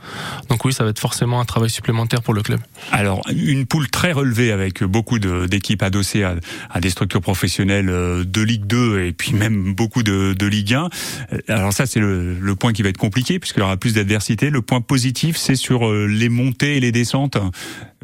Donc 0.50 0.64
oui, 0.64 0.72
ça 0.72 0.86
va 0.86 0.92
être 0.92 1.00
forcément 1.00 1.42
un 1.42 1.46
travail 1.46 1.70
supplémentaire 1.70 2.22
pour 2.22 2.34
le 2.34 2.42
club. 2.42 2.62
Alors, 2.94 3.22
une 3.30 3.66
poule 3.66 3.90
très 3.90 4.14
relevée 4.14 4.54
avec 4.54 4.84
beaucoup 4.86 5.20
d'équipes 5.20 5.84
adossées 5.84 6.24
à, 6.24 6.36
à 6.70 6.80
des 6.80 6.90
structures 6.90 7.20
professionnelles 7.20 7.90
euh, 7.90 8.24
de 8.24 8.42
Ligue 8.42 8.66
2 8.66 9.02
et 9.02 9.12
puis 9.12 9.34
même 9.34 9.74
beaucoup 9.74 10.02
de, 10.02 10.34
de 10.34 10.46
Ligue 10.46 10.76
1. 10.76 10.90
Euh, 11.34 11.38
Alors 11.50 11.74
ça, 11.74 11.86
c'est 11.86 12.00
le, 12.00 12.36
le 12.36 12.56
point 12.56 12.72
qui 12.72 12.84
va 12.84 12.90
être 12.90 12.98
compliqué 12.98 13.40
puisqu'il 13.40 13.60
y 13.60 13.64
aura 13.64 13.76
plus 13.76 13.96
d'adversité. 13.96 14.50
Le 14.50 14.62
point 14.62 14.80
positif, 14.80 15.36
c'est 15.36 15.56
sur 15.56 15.88
euh, 15.90 16.06
les 16.06 16.30
montées 16.30 16.78
et 16.78 16.80
les 16.80 16.94
descentes. 16.94 17.38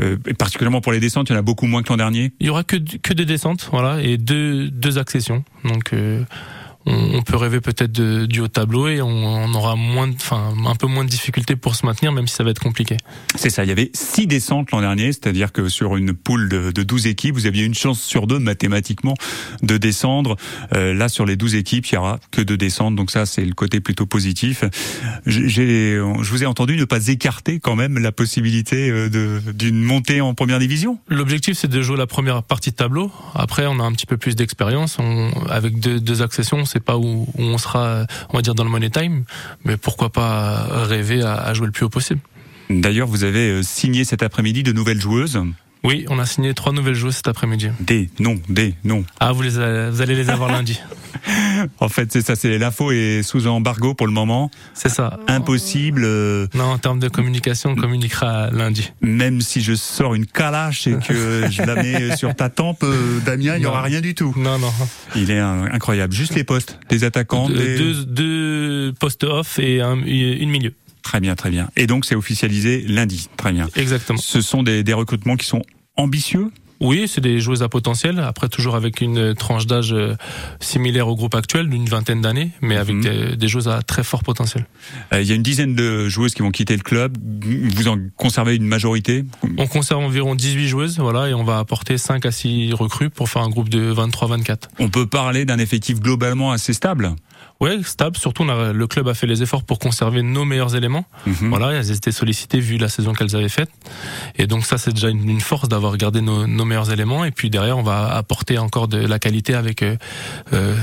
Euh, 0.02 0.18
particulièrement 0.38 0.82
pour 0.82 0.92
les 0.92 1.00
descentes, 1.00 1.30
il 1.30 1.34
y 1.34 1.36
en 1.36 1.40
a 1.40 1.42
beaucoup 1.42 1.68
moins 1.68 1.82
que 1.82 1.90
l'an 1.90 1.98
dernier. 1.98 2.34
Il 2.40 2.48
y 2.48 2.50
aura 2.50 2.64
que, 2.64 2.76
que 2.76 3.14
des 3.14 3.26
descentes, 3.26 3.70
voilà, 3.72 4.02
et 4.02 4.18
deux, 4.18 4.70
deux 4.70 4.98
accessions. 4.98 5.44
Donc, 5.64 5.94
euh, 5.94 6.24
on, 6.86 7.22
peut 7.24 7.36
rêver 7.38 7.62
peut-être 7.62 7.92
du 7.92 8.40
haut 8.42 8.48
tableau 8.48 8.88
et 8.88 9.02
on, 9.02 9.08
on 9.08 9.54
aura 9.54 9.76
moins, 9.76 10.10
enfin, 10.12 10.54
un 10.66 10.76
peu 10.76 10.88
moins 10.88 11.04
de 11.04 11.10
difficultés 11.10 11.56
pour 11.56 11.76
se 11.76 11.86
maintenir, 11.86 12.12
même 12.12 12.28
si 12.28 12.36
ça 12.36 12.44
va 12.44 12.52
être 12.52 12.60
compliqué. 12.60 12.98
C'est 13.36 13.50
ça, 13.50 13.64
il 13.64 13.70
y 13.70 13.72
avait 13.72 13.90
six 13.94 14.28
descentes 14.28 14.72
l'an 14.72 14.82
dernier, 14.82 15.12
c'est-à-dire 15.12 15.52
que 15.52 15.68
sur 15.70 15.96
une 15.98 16.14
poule 16.14 16.50
de, 16.50 16.72
de 16.72 16.84
12 16.84 17.08
équipes, 17.08 17.36
vous 17.36 17.48
aviez 17.48 17.64
une 17.66 17.74
chance 17.74 18.02
sur 18.02 18.28
deux 18.28 18.40
mathématiquement 18.40 19.16
de 19.64 19.78
descendre. 19.78 20.36
Euh, 20.74 20.94
là, 20.94 21.10
sur 21.10 21.26
les 21.26 21.36
12 21.36 21.56
équipes, 21.56 21.86
il 21.88 21.96
y 21.96 21.98
aura 21.98 22.20
que 22.32 22.42
deux 22.42 22.58
descentes, 22.58 22.96
donc 22.96 23.12
ça, 23.12 23.26
c'est 23.26 23.46
le 23.46 23.54
côté 23.54 23.80
plutôt 23.80 24.06
positif. 24.06 24.64
J'ai, 25.26 25.96
je 25.96 26.30
vous 26.30 26.44
ai 26.44 26.46
entendu 26.46 26.76
ne 26.78 26.86
pas 26.86 27.08
écarter 27.08 27.60
quand 27.60 27.76
même 27.76 27.98
la 27.98 28.12
possibilité 28.12 28.90
euh, 28.90 29.10
de, 29.10 29.42
d'une 29.54 29.82
montée 29.82 30.22
en 30.22 30.34
première 30.34 30.60
division. 30.60 31.00
L'objectif, 31.08 31.58
c'est 31.58 31.68
de 31.70 31.82
jouer 31.82 31.98
la 31.98 32.08
première 32.08 32.44
partie 32.44 32.72
de 32.72 32.76
tableau. 32.76 33.12
Après, 33.34 33.66
on 33.68 33.80
a 33.80 33.84
un 33.84 33.92
petit 33.92 34.06
peu 34.06 34.18
plus 34.18 34.36
d'expérience. 34.36 34.98
On- 35.00 35.32
Avec 35.50 35.80
deux, 35.80 36.00
deux 36.00 36.22
accessions, 36.22 36.58
on 36.58 36.66
sait 36.76 36.84
pas 36.84 36.98
où, 36.98 37.28
on 37.38 37.58
sera, 37.58 38.06
on 38.30 38.38
va 38.38 38.42
dire, 38.42 38.56
dans 38.56 38.64
le 38.64 38.70
money 38.70 38.90
time. 38.90 39.24
Mais 39.64 39.78
pourquoi 39.78 40.10
pas 40.10 40.68
rêver 40.86 41.22
à, 41.24 41.36
à 41.36 41.54
jouer 41.54 41.68
le 41.68 41.72
plus 41.72 41.86
haut 41.86 41.90
possible. 41.90 42.20
D'ailleurs, 42.70 43.08
vous 43.08 43.24
avez 43.24 43.50
euh, 43.50 43.64
signé 43.64 44.04
cet 44.04 44.24
après-midi 44.24 44.64
de 44.64 44.72
nouvelles 44.72 45.00
joueuses. 45.00 45.40
Oui, 45.86 46.06
on 46.10 46.20
a 46.20 46.26
signé 46.26 46.54
trois 46.54 46.74
nouvelles 46.74 46.96
joueuses 46.96 47.16
cet 47.18 47.28
après-midi. 47.28 47.70
Des, 47.80 48.10
non, 48.20 48.36
des, 48.50 48.74
non. 48.84 49.06
Ah, 49.20 49.32
vous, 49.32 49.42
les, 49.44 49.60
a- 49.60 49.90
vous 49.92 50.02
allez 50.02 50.16
les 50.16 50.30
avoir 50.30 50.52
lundi. 50.52 50.80
En 51.80 51.90
fait, 51.90 52.12
c'est 52.12 52.22
ça, 52.22 52.36
c'est 52.36 52.58
l'info 52.60 52.92
est 52.92 53.24
sous 53.24 53.48
embargo 53.48 53.94
pour 53.96 54.06
le 54.06 54.14
moment. 54.14 54.52
C'est 54.74 54.90
ça. 54.90 55.18
Impossible. 55.28 56.04
euh, 56.04 56.46
Non, 56.54 56.66
en 56.66 56.78
termes 56.78 57.00
de 57.00 57.08
communication, 57.08 57.72
on 57.72 57.76
communiquera 57.76 58.52
lundi. 58.52 58.92
même 59.02 59.42
si 59.42 59.62
je 59.62 59.74
sors 59.74 60.14
une 60.14 60.26
calache 60.28 60.86
et 60.88 60.98
que 60.98 61.46
je 61.50 61.62
la 61.64 61.76
mets 61.76 62.16
sur 62.18 62.36
ta 62.36 62.50
tempe, 62.50 62.84
euh, 62.84 63.20
Damien, 63.26 63.56
il 63.56 63.62
n'y 63.62 63.66
aura 63.66 63.82
rien 63.82 64.02
du 64.02 64.14
tout. 64.14 64.34
Non, 64.38 64.60
non. 64.60 64.72
Il 65.16 65.32
est 65.32 65.40
euh, 65.40 65.64
incroyable. 65.72 66.14
Juste 66.14 66.36
les 66.36 66.44
postes, 66.44 66.78
des 66.90 67.04
attaquants. 67.06 67.48
Deux, 67.48 67.56
des- 67.56 67.78
deux, 67.78 68.06
deux 68.06 68.94
postes 69.00 69.24
off 69.24 69.58
et 69.58 69.82
un, 69.82 69.96
une 70.04 70.50
milieu. 70.50 70.74
Très 71.02 71.20
bien, 71.22 71.36
très 71.36 71.50
bien. 71.50 71.70
Et 71.76 71.88
donc 71.88 72.06
c'est 72.06 72.16
officialisé 72.16 72.84
lundi. 72.88 73.30
Très 73.38 73.54
bien. 73.54 73.68
Exactement. 73.76 74.20
Ce 74.20 74.42
sont 74.42 74.64
des, 74.64 74.84
des 74.84 74.94
recrutements 74.94 75.38
qui 75.38 75.46
sont 75.48 75.62
ambitieux? 75.98 76.52
Oui, 76.82 77.08
c'est 77.08 77.22
des 77.22 77.40
joueuses 77.40 77.64
à 77.64 77.70
potentiel. 77.70 78.20
Après, 78.20 78.50
toujours 78.50 78.76
avec 78.76 79.00
une 79.00 79.34
tranche 79.34 79.66
d'âge 79.66 79.94
euh, 79.94 80.16
similaire 80.60 81.08
au 81.08 81.16
groupe 81.16 81.34
actuel, 81.34 81.70
d'une 81.70 81.86
vingtaine 81.86 82.20
d'années, 82.22 82.52
mais 82.62 82.76
avec 82.76 82.96
Mhm. 82.98 83.02
des, 83.02 83.36
des 83.38 83.48
joueuses 83.48 83.70
à 83.70 83.82
très 83.82 84.04
fort 84.04 84.24
potentiel. 84.24 84.66
Euh, 85.14 85.22
il 85.22 85.28
y 85.28 85.32
a 85.32 85.36
une 85.36 85.42
dizaine 85.42 85.74
de 85.74 86.10
joueuses 86.10 86.34
qui 86.34 86.42
vont 86.42 86.52
quitter 86.52 86.76
le 86.76 86.84
club. 86.84 87.18
Vous 87.76 87.88
en 87.88 87.98
conservez 88.18 88.58
une 88.58 88.66
majorité? 88.68 89.24
On 89.58 89.68
conserve 89.68 90.04
environ 90.04 90.36
18 90.36 90.68
joueuses, 90.68 91.00
voilà, 91.00 91.30
et 91.30 91.34
on 91.34 91.46
va 91.46 91.60
apporter 91.60 91.98
5 91.98 92.26
à 92.26 92.32
6 92.32 92.74
recrues 92.74 93.10
pour 93.10 93.30
faire 93.30 93.42
un 93.44 93.50
groupe 93.50 93.70
de 93.70 93.94
23-24. 93.94 94.68
On 94.80 94.90
peut 94.90 95.08
parler 95.08 95.46
d'un 95.46 95.60
effectif 95.60 96.02
globalement 96.02 96.52
assez 96.52 96.74
stable? 96.74 97.16
Ouais, 97.62 97.80
stable. 97.84 98.18
Surtout, 98.18 98.44
on 98.44 98.50
a- 98.50 98.74
le 98.74 98.88
club 98.88 99.08
a 99.08 99.14
fait 99.14 99.28
les 99.28 99.42
efforts 99.42 99.64
pour 99.64 99.80
conserver 99.80 100.22
nos 100.22 100.44
meilleurs 100.44 100.76
éléments. 100.76 101.06
Mhm. 101.26 101.50
Voilà, 101.50 101.72
elles 101.72 101.92
étaient 101.92 102.12
sollicitées 102.12 102.60
vu 102.60 102.78
la 102.78 102.90
saison 102.90 103.14
qu'elles 103.14 103.36
avaient 103.36 103.48
faite. 103.50 103.70
Et 104.38 104.46
donc 104.46 104.66
ça, 104.66 104.78
c'est 104.78 104.92
déjà 104.92 105.10
une, 105.10 105.30
une 105.30 105.40
force 105.42 105.70
d'avoir 105.70 105.96
gardé 105.98 106.20
nos, 106.22 106.48
nos 106.48 106.66
meilleurs 106.66 106.92
éléments. 106.92 107.24
Et 107.24 107.32
puis 107.32 107.50
derrière, 107.50 107.78
on 107.78 107.84
va 107.84 108.14
apporter 108.16 108.58
encore 108.58 108.88
de 108.90 108.98
la 108.98 109.20
qualité 109.20 109.54
avec 109.54 109.84
euh, 109.84 109.96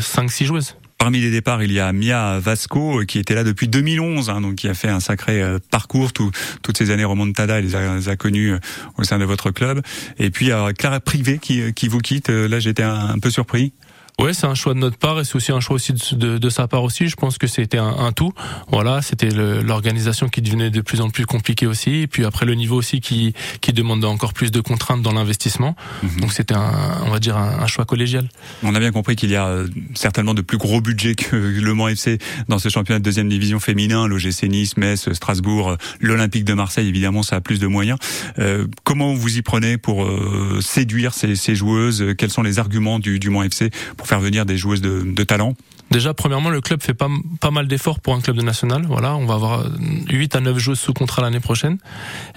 5-6 0.00 0.46
joueuses. 0.46 0.76
Parmi 0.98 1.20
les 1.20 1.32
départs, 1.32 1.62
il 1.64 1.72
y 1.72 1.80
a 1.80 1.92
Mia 1.92 2.38
Vasco 2.38 3.00
euh, 3.00 3.04
qui 3.04 3.18
était 3.18 3.34
là 3.34 3.42
depuis 3.42 3.66
2011, 3.66 4.30
hein, 4.30 4.40
donc 4.40 4.54
qui 4.54 4.68
a 4.68 4.74
fait 4.74 4.88
un 4.88 5.00
sacré 5.00 5.42
euh, 5.42 5.58
parcours. 5.70 6.12
Tout- 6.12 6.30
toutes 6.62 6.78
ces 6.78 6.90
années 6.90 7.04
remontada, 7.04 7.58
elle 7.58 7.64
les 7.64 7.74
a, 7.74 7.96
les 7.96 8.08
a 8.08 8.14
connues 8.16 8.52
euh, 8.52 8.58
au 8.98 9.02
sein 9.04 9.18
de 9.18 9.24
votre 9.24 9.50
club. 9.50 9.82
Et 10.18 10.30
puis 10.30 10.46
il 10.46 10.48
y 10.50 10.52
a 10.52 10.72
Clara 10.72 11.00
Privé 11.00 11.38
qui, 11.38 11.60
euh, 11.60 11.70
qui 11.72 11.88
vous 11.88 11.98
quitte. 11.98 12.30
Euh, 12.30 12.46
Là, 12.48 12.60
j'étais 12.60 12.84
un, 12.84 13.08
un 13.10 13.18
peu 13.18 13.30
surpris. 13.30 13.72
Ouais, 14.19 14.35
c'est 14.35 14.47
un 14.47 14.54
choix 14.54 14.75
de 14.75 14.78
notre 14.78 14.99
part 14.99 15.19
et 15.21 15.25
c'est 15.25 15.37
aussi 15.37 15.52
un 15.52 15.61
choix 15.61 15.76
aussi 15.76 15.92
de, 15.92 16.16
de, 16.16 16.38
de 16.38 16.50
sa 16.50 16.69
part 16.69 16.85
aussi. 16.85 17.09
Je 17.09 17.16
pense 17.16 17.38
que 17.38 17.47
c'était 17.47 17.78
un, 17.78 17.88
un 17.99 18.12
tout. 18.12 18.33
Voilà, 18.71 19.02
c'était 19.02 19.31
l'organisation 19.31 20.28
qui 20.28 20.42
devenait 20.42 20.71
de 20.71 20.81
plus 20.81 21.00
en 21.00 21.11
plus 21.11 21.26
compliquée 21.26 21.66
aussi. 21.66 22.02
Et 22.02 22.07
puis 22.07 22.25
après 22.25 22.47
le 22.47 22.54
niveau 22.54 22.76
aussi 22.76 23.00
qui 23.00 23.35
qui 23.61 23.73
demandait 23.73 24.07
encore 24.07 24.33
plus 24.33 24.50
de 24.50 24.61
contraintes 24.61 25.02
dans 25.02 25.12
l'investissement. 25.12 25.75
Mhm. 26.02 26.21
Donc 26.21 26.33
c'était 26.33 26.54
un, 26.54 27.00
on 27.07 27.11
va 27.11 27.19
dire 27.19 27.37
un, 27.37 27.61
un 27.61 27.66
choix 27.66 27.85
collégial. 27.85 28.28
On 28.62 28.75
a 28.75 28.78
bien 28.78 28.92
compris 28.92 29.16
qu'il 29.16 29.31
y 29.31 29.37
a 29.37 29.47
euh, 29.47 29.66
certainement 29.95 30.35
de 30.35 30.42
plus 30.42 30.59
gros 30.59 30.81
budgets 30.81 31.14
que 31.14 31.37
Le 31.61 31.75
Mans 31.75 31.88
FC 31.88 32.19
dans 32.49 32.59
ce 32.59 32.69
championnat 32.69 32.99
de 32.99 33.04
deuxième 33.04 33.28
division 33.28 33.61
féminin. 33.61 34.07
L'OGC 34.07 34.45
Nice, 34.45 34.76
Metz, 34.76 35.12
Strasbourg, 35.12 35.71
euh, 35.71 35.76
l'Olympique 36.00 36.45
de 36.45 36.54
Marseille, 36.54 36.88
évidemment, 36.88 37.23
ça 37.23 37.37
a 37.37 37.40
plus 37.40 37.59
de 37.59 37.66
moyens. 37.66 37.99
Euh, 38.38 38.66
comment 38.85 39.14
vous 39.14 39.38
y 39.38 39.42
prenez 39.42 39.78
pour 39.78 40.04
euh, 40.04 40.61
séduire 40.61 41.14
ces, 41.14 41.37
ces 41.37 41.54
joueuses? 41.54 42.14
Quels 42.19 42.31
sont 42.31 42.42
les 42.42 42.59
arguments 42.59 42.99
du, 42.99 43.19
du 43.19 43.31
Mans 43.31 43.42
FC 43.42 43.71
pour 43.97 44.01
faire 44.06 44.21
venir 44.21 44.47
des 44.47 44.56
joueuses 44.56 44.80
de, 44.80 45.02
de 45.04 45.25
talent 45.25 45.54
Déjà, 45.92 46.14
premièrement, 46.14 46.49
le 46.49 46.62
club 46.62 46.82
fait 46.82 46.94
pas, 46.94 47.09
pas 47.38 47.50
mal 47.50 47.68
d'efforts 47.68 48.00
pour 48.00 48.14
un 48.14 48.23
club 48.23 48.37
de 48.37 48.42
national. 48.42 48.87
Voilà, 48.87 49.14
on 49.14 49.26
va 49.26 49.35
avoir 49.35 49.66
8 50.09 50.37
à 50.37 50.40
9 50.40 50.59
joueuses 50.59 50.80
sous 50.80 50.94
contrat 50.94 51.21
l'année 51.21 51.38
prochaine. 51.38 51.76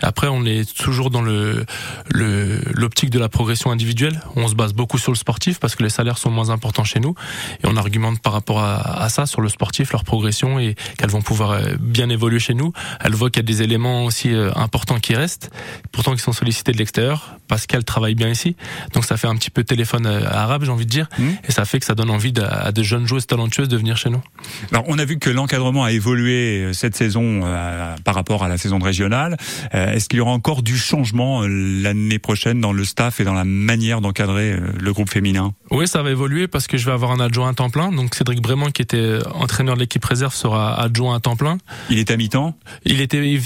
Et 0.01 0.05
après, 0.05 0.27
on 0.27 0.43
est 0.43 0.75
toujours 0.75 1.09
dans 1.09 1.21
le 1.21 1.65
l'optique 2.09 3.11
de 3.11 3.19
la 3.19 3.29
progression 3.29 3.71
individuelle. 3.71 4.21
On 4.35 4.49
se 4.49 4.55
base 4.55 4.73
beaucoup 4.73 4.97
sur 4.97 5.13
le 5.13 5.17
sportif 5.17 5.59
parce 5.61 5.75
que 5.75 5.83
les 5.83 5.89
salaires 5.89 6.17
sont 6.17 6.29
moins 6.29 6.49
importants 6.49 6.83
chez 6.83 6.99
nous. 6.99 7.15
Et 7.63 7.67
on 7.67 7.77
argumente 7.77 8.19
par 8.19 8.33
rapport 8.33 8.59
à, 8.59 9.01
à 9.01 9.07
ça, 9.07 9.25
sur 9.25 9.39
le 9.39 9.47
sportif, 9.47 9.93
leur 9.93 10.03
progression 10.03 10.59
et 10.59 10.75
qu'elles 10.97 11.09
vont 11.09 11.21
pouvoir 11.21 11.51
euh, 11.51 11.75
bien 11.79 12.09
évoluer 12.09 12.39
chez 12.39 12.55
nous. 12.55 12.73
Elles 12.99 13.15
voient 13.15 13.29
qu'il 13.29 13.41
y 13.41 13.45
a 13.45 13.47
des 13.47 13.61
éléments 13.61 14.03
aussi 14.03 14.33
euh, 14.33 14.51
importants 14.55 14.99
qui 14.99 15.15
restent, 15.15 15.49
pourtant 15.93 16.13
qui 16.13 16.21
sont 16.21 16.33
sollicités 16.33 16.73
de 16.73 16.77
l'extérieur 16.77 17.37
parce 17.47 17.67
qu'elles 17.67 17.85
travaillent 17.85 18.15
bien 18.15 18.29
ici. 18.29 18.57
Donc 18.93 19.05
ça 19.05 19.15
fait 19.15 19.27
un 19.27 19.35
petit 19.35 19.49
peu 19.49 19.63
téléphone 19.63 20.05
euh, 20.07 20.27
arabe, 20.29 20.65
j'ai 20.65 20.71
envie 20.71 20.85
de 20.85 20.91
dire. 20.91 21.07
Mmh. 21.17 21.29
Et 21.47 21.51
ça 21.55 21.65
fait 21.65 21.79
que 21.79 21.85
ça 21.85 21.95
donne 21.95 22.09
envie 22.09 22.33
à, 22.41 22.71
de 22.71 22.83
jeunes 22.83 23.07
joueuses 23.07 23.27
talentueuses 23.27 23.69
de 23.69 23.77
venir 23.77 23.95
chez 23.97 24.09
nous. 24.09 24.21
Alors, 24.71 24.83
on 24.87 24.99
a 24.99 25.05
vu 25.05 25.17
que 25.19 25.29
l'encadrement 25.29 25.83
a 25.85 25.91
évolué 25.91 26.63
euh, 26.63 26.73
cette 26.73 26.95
saison 26.95 27.41
euh, 27.43 27.95
par 28.03 28.13
rapport 28.15 28.43
à 28.43 28.49
la 28.49 28.57
saison 28.57 28.77
de 28.79 28.83
régionale. 28.83 29.37
Euh, 29.73 29.93
Est-ce 29.93 30.09
qu'il 30.09 30.17
y 30.17 30.21
aura 30.21 30.31
encore 30.31 30.61
du 30.63 30.77
changement 30.77 31.43
l'année 31.47 32.19
prochaine 32.19 32.59
dans 32.59 32.73
le 32.73 32.83
staff 32.83 33.19
et 33.19 33.23
dans 33.23 33.33
la 33.33 33.45
manière 33.45 34.01
d'encadrer 34.01 34.57
le 34.79 34.93
groupe 34.93 35.09
féminin? 35.09 35.53
Oui, 35.71 35.87
ça 35.87 36.03
va 36.03 36.11
évoluer 36.11 36.47
parce 36.47 36.67
que 36.67 36.77
je 36.77 36.85
vais 36.85 36.91
avoir 36.91 37.11
un 37.11 37.19
adjoint 37.19 37.49
à 37.49 37.53
temps 37.53 37.69
plein. 37.69 37.91
Donc 37.91 38.15
Cédric 38.15 38.41
Brément, 38.41 38.69
qui 38.71 38.81
était 38.81 39.19
entraîneur 39.33 39.75
de 39.75 39.79
l'équipe 39.79 40.03
réserve, 40.03 40.33
sera 40.35 40.79
adjoint 40.81 41.15
à 41.15 41.19
temps 41.19 41.35
plein. 41.37 41.57
Il 41.89 41.99
est 41.99 42.11
à 42.11 42.17
mi-temps? 42.17 42.57
Il 42.83 42.99
était, 43.01 43.17
il 43.33 43.41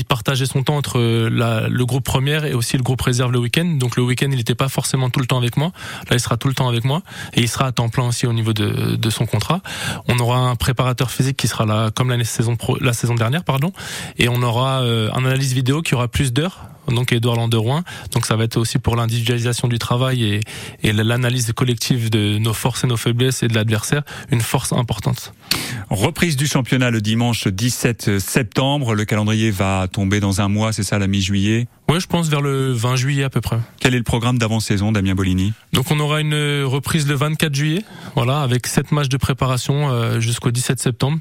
il 0.00 0.04
partageait 0.04 0.46
son 0.46 0.62
temps 0.62 0.76
entre 0.76 0.98
la- 1.28 1.68
le 1.68 1.84
groupe 1.86 2.04
première 2.04 2.44
et 2.44 2.54
aussi 2.54 2.76
le 2.76 2.82
groupe 2.82 3.02
réserve 3.02 3.32
le 3.32 3.38
week-end. 3.38 3.66
Donc 3.78 3.96
le 3.96 4.02
week-end, 4.02 4.28
il 4.30 4.36
n'était 4.38 4.54
pas 4.54 4.68
forcément 4.68 5.10
tout 5.10 5.20
le 5.20 5.26
temps 5.26 5.38
avec 5.38 5.56
moi. 5.56 5.72
Là, 6.08 6.16
il 6.16 6.20
sera 6.20 6.36
tout 6.36 6.48
le 6.48 6.54
temps 6.54 6.68
avec 6.68 6.84
moi 6.84 7.02
et 7.34 7.40
il 7.42 7.48
sera 7.50 7.66
à 7.66 7.72
temps 7.72 7.88
plein 7.88 8.06
aussi 8.06 8.26
au 8.26 8.32
niveau 8.32 8.52
de, 8.52 9.10
son 9.10 9.26
contrat. 9.26 9.60
On 10.08 10.18
aura 10.18 10.38
un 10.38 10.56
préparateur 10.56 11.10
physique 11.10 11.36
qui 11.36 11.48
sera 11.48 11.66
là 11.66 11.90
comme 11.94 12.10
la 12.10 12.22
saison 12.24 12.56
la 12.80 12.92
saison 12.92 13.14
dernière, 13.14 13.44
pardon. 13.44 13.72
Et 14.18 14.28
on 14.28 14.42
aura 14.42 14.82
euh, 14.82 15.10
un 15.12 15.24
analyse 15.24 15.52
vidéo 15.52 15.82
qui 15.82 15.94
aura 15.94 16.08
plus 16.08 16.32
d'heures. 16.32 16.69
Donc 16.88 17.12
Edouard 17.12 17.36
Landerouin. 17.36 17.84
Donc 18.12 18.26
ça 18.26 18.36
va 18.36 18.44
être 18.44 18.56
aussi 18.56 18.78
pour 18.78 18.96
l'individualisation 18.96 19.68
du 19.68 19.78
travail 19.78 20.24
et, 20.24 20.40
et 20.82 20.92
l'analyse 20.92 21.52
collective 21.52 22.10
de 22.10 22.38
nos 22.38 22.52
forces 22.52 22.84
et 22.84 22.86
nos 22.86 22.96
faiblesses 22.96 23.42
et 23.42 23.48
de 23.48 23.54
l'adversaire, 23.54 24.02
une 24.30 24.40
force 24.40 24.72
importante. 24.72 25.32
Reprise 25.90 26.36
du 26.36 26.46
championnat 26.46 26.90
le 26.90 27.00
dimanche 27.00 27.48
17 27.48 28.18
septembre. 28.18 28.94
Le 28.94 29.04
calendrier 29.04 29.50
va 29.50 29.88
tomber 29.90 30.20
dans 30.20 30.40
un 30.40 30.48
mois, 30.48 30.72
c'est 30.72 30.82
ça, 30.82 30.98
la 30.98 31.06
mi-juillet? 31.06 31.66
Ouais, 31.88 31.98
je 31.98 32.06
pense 32.06 32.28
vers 32.28 32.40
le 32.40 32.72
20 32.72 32.96
juillet 32.96 33.24
à 33.24 33.30
peu 33.30 33.40
près. 33.40 33.58
Quel 33.80 33.94
est 33.94 33.98
le 33.98 34.04
programme 34.04 34.38
d'avant-saison, 34.38 34.92
Damien 34.92 35.16
Bolini 35.16 35.52
Donc 35.72 35.90
on 35.90 35.98
aura 35.98 36.20
une 36.20 36.62
reprise 36.62 37.08
le 37.08 37.14
24 37.14 37.52
juillet, 37.52 37.84
voilà, 38.14 38.42
avec 38.42 38.68
sept 38.68 38.92
matchs 38.92 39.08
de 39.08 39.16
préparation 39.16 39.90
euh, 39.90 40.20
jusqu'au 40.20 40.52
17 40.52 40.78
septembre. 40.78 41.18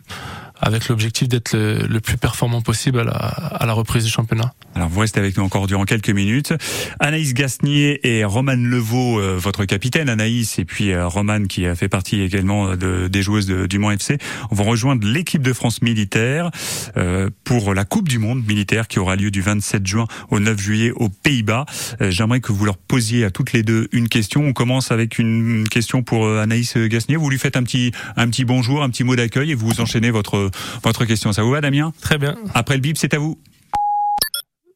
Avec 0.61 0.87
l'objectif 0.87 1.27
d'être 1.27 1.53
le, 1.53 1.87
le, 1.87 1.99
plus 1.99 2.17
performant 2.17 2.61
possible 2.61 2.99
à 2.99 3.03
la, 3.03 3.11
à 3.11 3.65
la, 3.65 3.73
reprise 3.73 4.03
du 4.03 4.11
championnat. 4.11 4.53
Alors 4.75 4.89
vous 4.89 4.99
restez 4.99 5.19
avec 5.19 5.37
nous 5.37 5.43
encore 5.43 5.67
durant 5.67 5.85
quelques 5.85 6.09
minutes. 6.09 6.53
Anaïs 6.99 7.33
Gasnier 7.33 7.99
et 8.07 8.23
Roman 8.23 8.55
Levaux, 8.55 9.19
euh, 9.19 9.37
votre 9.37 9.65
capitaine 9.65 10.09
Anaïs, 10.09 10.59
et 10.59 10.65
puis 10.65 10.91
euh, 10.91 11.07
Roman 11.07 11.45
qui 11.45 11.65
a 11.65 11.75
fait 11.75 11.89
partie 11.89 12.21
également 12.21 12.75
de, 12.75 13.07
des 13.07 13.21
joueuses 13.21 13.45
de, 13.45 13.65
du 13.65 13.79
Mans 13.79 13.91
FC, 13.91 14.17
vont 14.51 14.63
rejoindre 14.63 15.07
l'équipe 15.07 15.41
de 15.41 15.53
France 15.53 15.81
militaire 15.81 16.51
euh, 16.97 17.29
pour 17.43 17.73
la 17.73 17.85
Coupe 17.85 18.07
du 18.09 18.19
Monde 18.19 18.45
militaire 18.45 18.87
qui 18.87 18.99
aura 18.99 19.15
lieu 19.15 19.31
du 19.31 19.41
27 19.41 19.85
juin 19.85 20.07
au 20.29 20.39
9 20.39 20.59
juillet 20.59 20.91
aux 20.91 21.09
Pays-Bas. 21.09 21.65
J'aimerais 22.01 22.41
que 22.41 22.51
vous 22.51 22.65
leur 22.65 22.77
posiez 22.77 23.23
à 23.25 23.31
toutes 23.31 23.53
les 23.53 23.63
deux 23.63 23.87
une 23.91 24.09
question. 24.09 24.43
On 24.45 24.53
commence 24.53 24.91
avec 24.91 25.19
une 25.19 25.67
question 25.67 26.03
pour 26.03 26.27
Anaïs 26.27 26.77
Gasnier. 26.77 27.15
Vous 27.15 27.29
lui 27.29 27.39
faites 27.39 27.57
un 27.57 27.63
petit, 27.63 27.91
un 28.15 28.27
petit 28.27 28.45
bonjour, 28.45 28.83
un 28.83 28.89
petit 28.89 29.03
mot 29.03 29.15
d'accueil 29.15 29.51
et 29.51 29.55
vous 29.55 29.81
enchaînez 29.81 30.11
votre 30.11 30.48
votre 30.83 31.05
question. 31.05 31.31
Ça 31.33 31.43
vous 31.43 31.51
va, 31.51 31.61
Damien? 31.61 31.93
Très 32.01 32.17
bien. 32.17 32.35
Après 32.53 32.75
le 32.75 32.81
bip, 32.81 32.97
c'est 32.97 33.13
à 33.13 33.19
vous. 33.19 33.37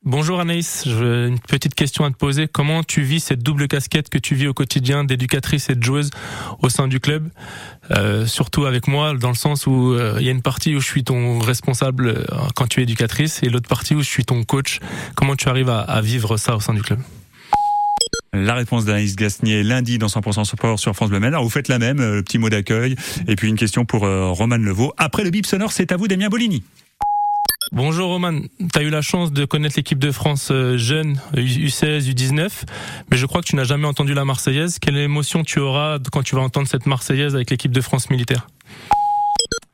Bonjour 0.05 0.41
Anaïs, 0.41 0.83
une 0.85 1.39
petite 1.39 1.75
question 1.75 2.03
à 2.03 2.11
te 2.11 2.17
poser. 2.17 2.49
Comment 2.49 2.83
tu 2.83 3.03
vis 3.03 3.21
cette 3.21 3.41
double 3.41 3.69
casquette 3.69 4.09
que 4.09 4.17
tu 4.17 4.35
vis 4.35 4.47
au 4.47 4.53
quotidien 4.53 5.05
d'éducatrice 5.05 5.69
et 5.69 5.75
de 5.75 5.83
joueuse 5.83 6.09
au 6.61 6.67
sein 6.67 6.89
du 6.89 6.99
club? 6.99 7.29
Euh, 7.91 8.25
Surtout 8.25 8.65
avec 8.65 8.89
moi, 8.89 9.13
dans 9.13 9.29
le 9.29 9.35
sens 9.35 9.65
où 9.65 9.93
euh, 9.93 10.17
il 10.19 10.25
y 10.25 10.27
a 10.27 10.33
une 10.33 10.41
partie 10.41 10.75
où 10.75 10.81
je 10.81 10.85
suis 10.85 11.05
ton 11.05 11.39
responsable 11.39 12.07
euh, 12.09 12.25
quand 12.53 12.67
tu 12.67 12.81
es 12.81 12.83
éducatrice 12.83 13.43
et 13.43 13.49
l'autre 13.49 13.69
partie 13.69 13.95
où 13.95 14.01
je 14.01 14.09
suis 14.09 14.25
ton 14.25 14.43
coach. 14.43 14.81
Comment 15.15 15.37
tu 15.37 15.47
arrives 15.47 15.69
à, 15.69 15.79
à 15.79 16.01
vivre 16.01 16.35
ça 16.35 16.57
au 16.57 16.59
sein 16.59 16.73
du 16.73 16.81
club? 16.81 16.99
La 18.33 18.55
réponse 18.55 18.85
d'Anaïs 18.85 19.15
Gasnier 19.15 19.63
lundi 19.63 19.97
dans 19.97 20.07
100% 20.07 20.43
Sport 20.43 20.79
sur 20.79 20.95
France 20.95 21.09
Bleu. 21.09 21.23
Alors 21.23 21.43
vous 21.43 21.49
faites 21.49 21.67
la 21.67 21.79
même, 21.79 21.99
le 21.99 22.23
petit 22.23 22.39
mot 22.39 22.49
d'accueil 22.49 22.95
et 23.27 23.35
puis 23.35 23.47
une 23.47 23.55
question 23.55 23.85
pour 23.85 24.05
euh, 24.05 24.29
Roman 24.29 24.57
Levaux. 24.57 24.93
Après 24.97 25.23
le 25.23 25.29
bip 25.29 25.45
sonore, 25.45 25.71
c'est 25.71 25.91
à 25.91 25.97
vous 25.97 26.07
Damien 26.07 26.29
Bolini. 26.29 26.63
Bonjour 27.71 28.09
Roman, 28.09 28.41
tu 28.59 28.79
as 28.79 28.83
eu 28.83 28.89
la 28.89 29.01
chance 29.01 29.31
de 29.31 29.45
connaître 29.45 29.75
l'équipe 29.77 29.97
de 29.97 30.11
France 30.11 30.49
euh, 30.51 30.77
jeune, 30.77 31.19
U16, 31.33 32.11
U19, 32.13 32.49
mais 33.09 33.17
je 33.17 33.25
crois 33.25 33.41
que 33.41 33.47
tu 33.47 33.55
n'as 33.55 33.63
jamais 33.63 33.87
entendu 33.87 34.13
la 34.13 34.25
Marseillaise. 34.25 34.77
Quelle 34.79 34.97
émotion 34.97 35.43
tu 35.43 35.59
auras 35.59 35.97
quand 36.11 36.21
tu 36.21 36.35
vas 36.35 36.41
entendre 36.41 36.67
cette 36.67 36.85
Marseillaise 36.85 37.33
avec 37.33 37.49
l'équipe 37.49 37.71
de 37.71 37.81
France 37.81 38.09
militaire? 38.09 38.47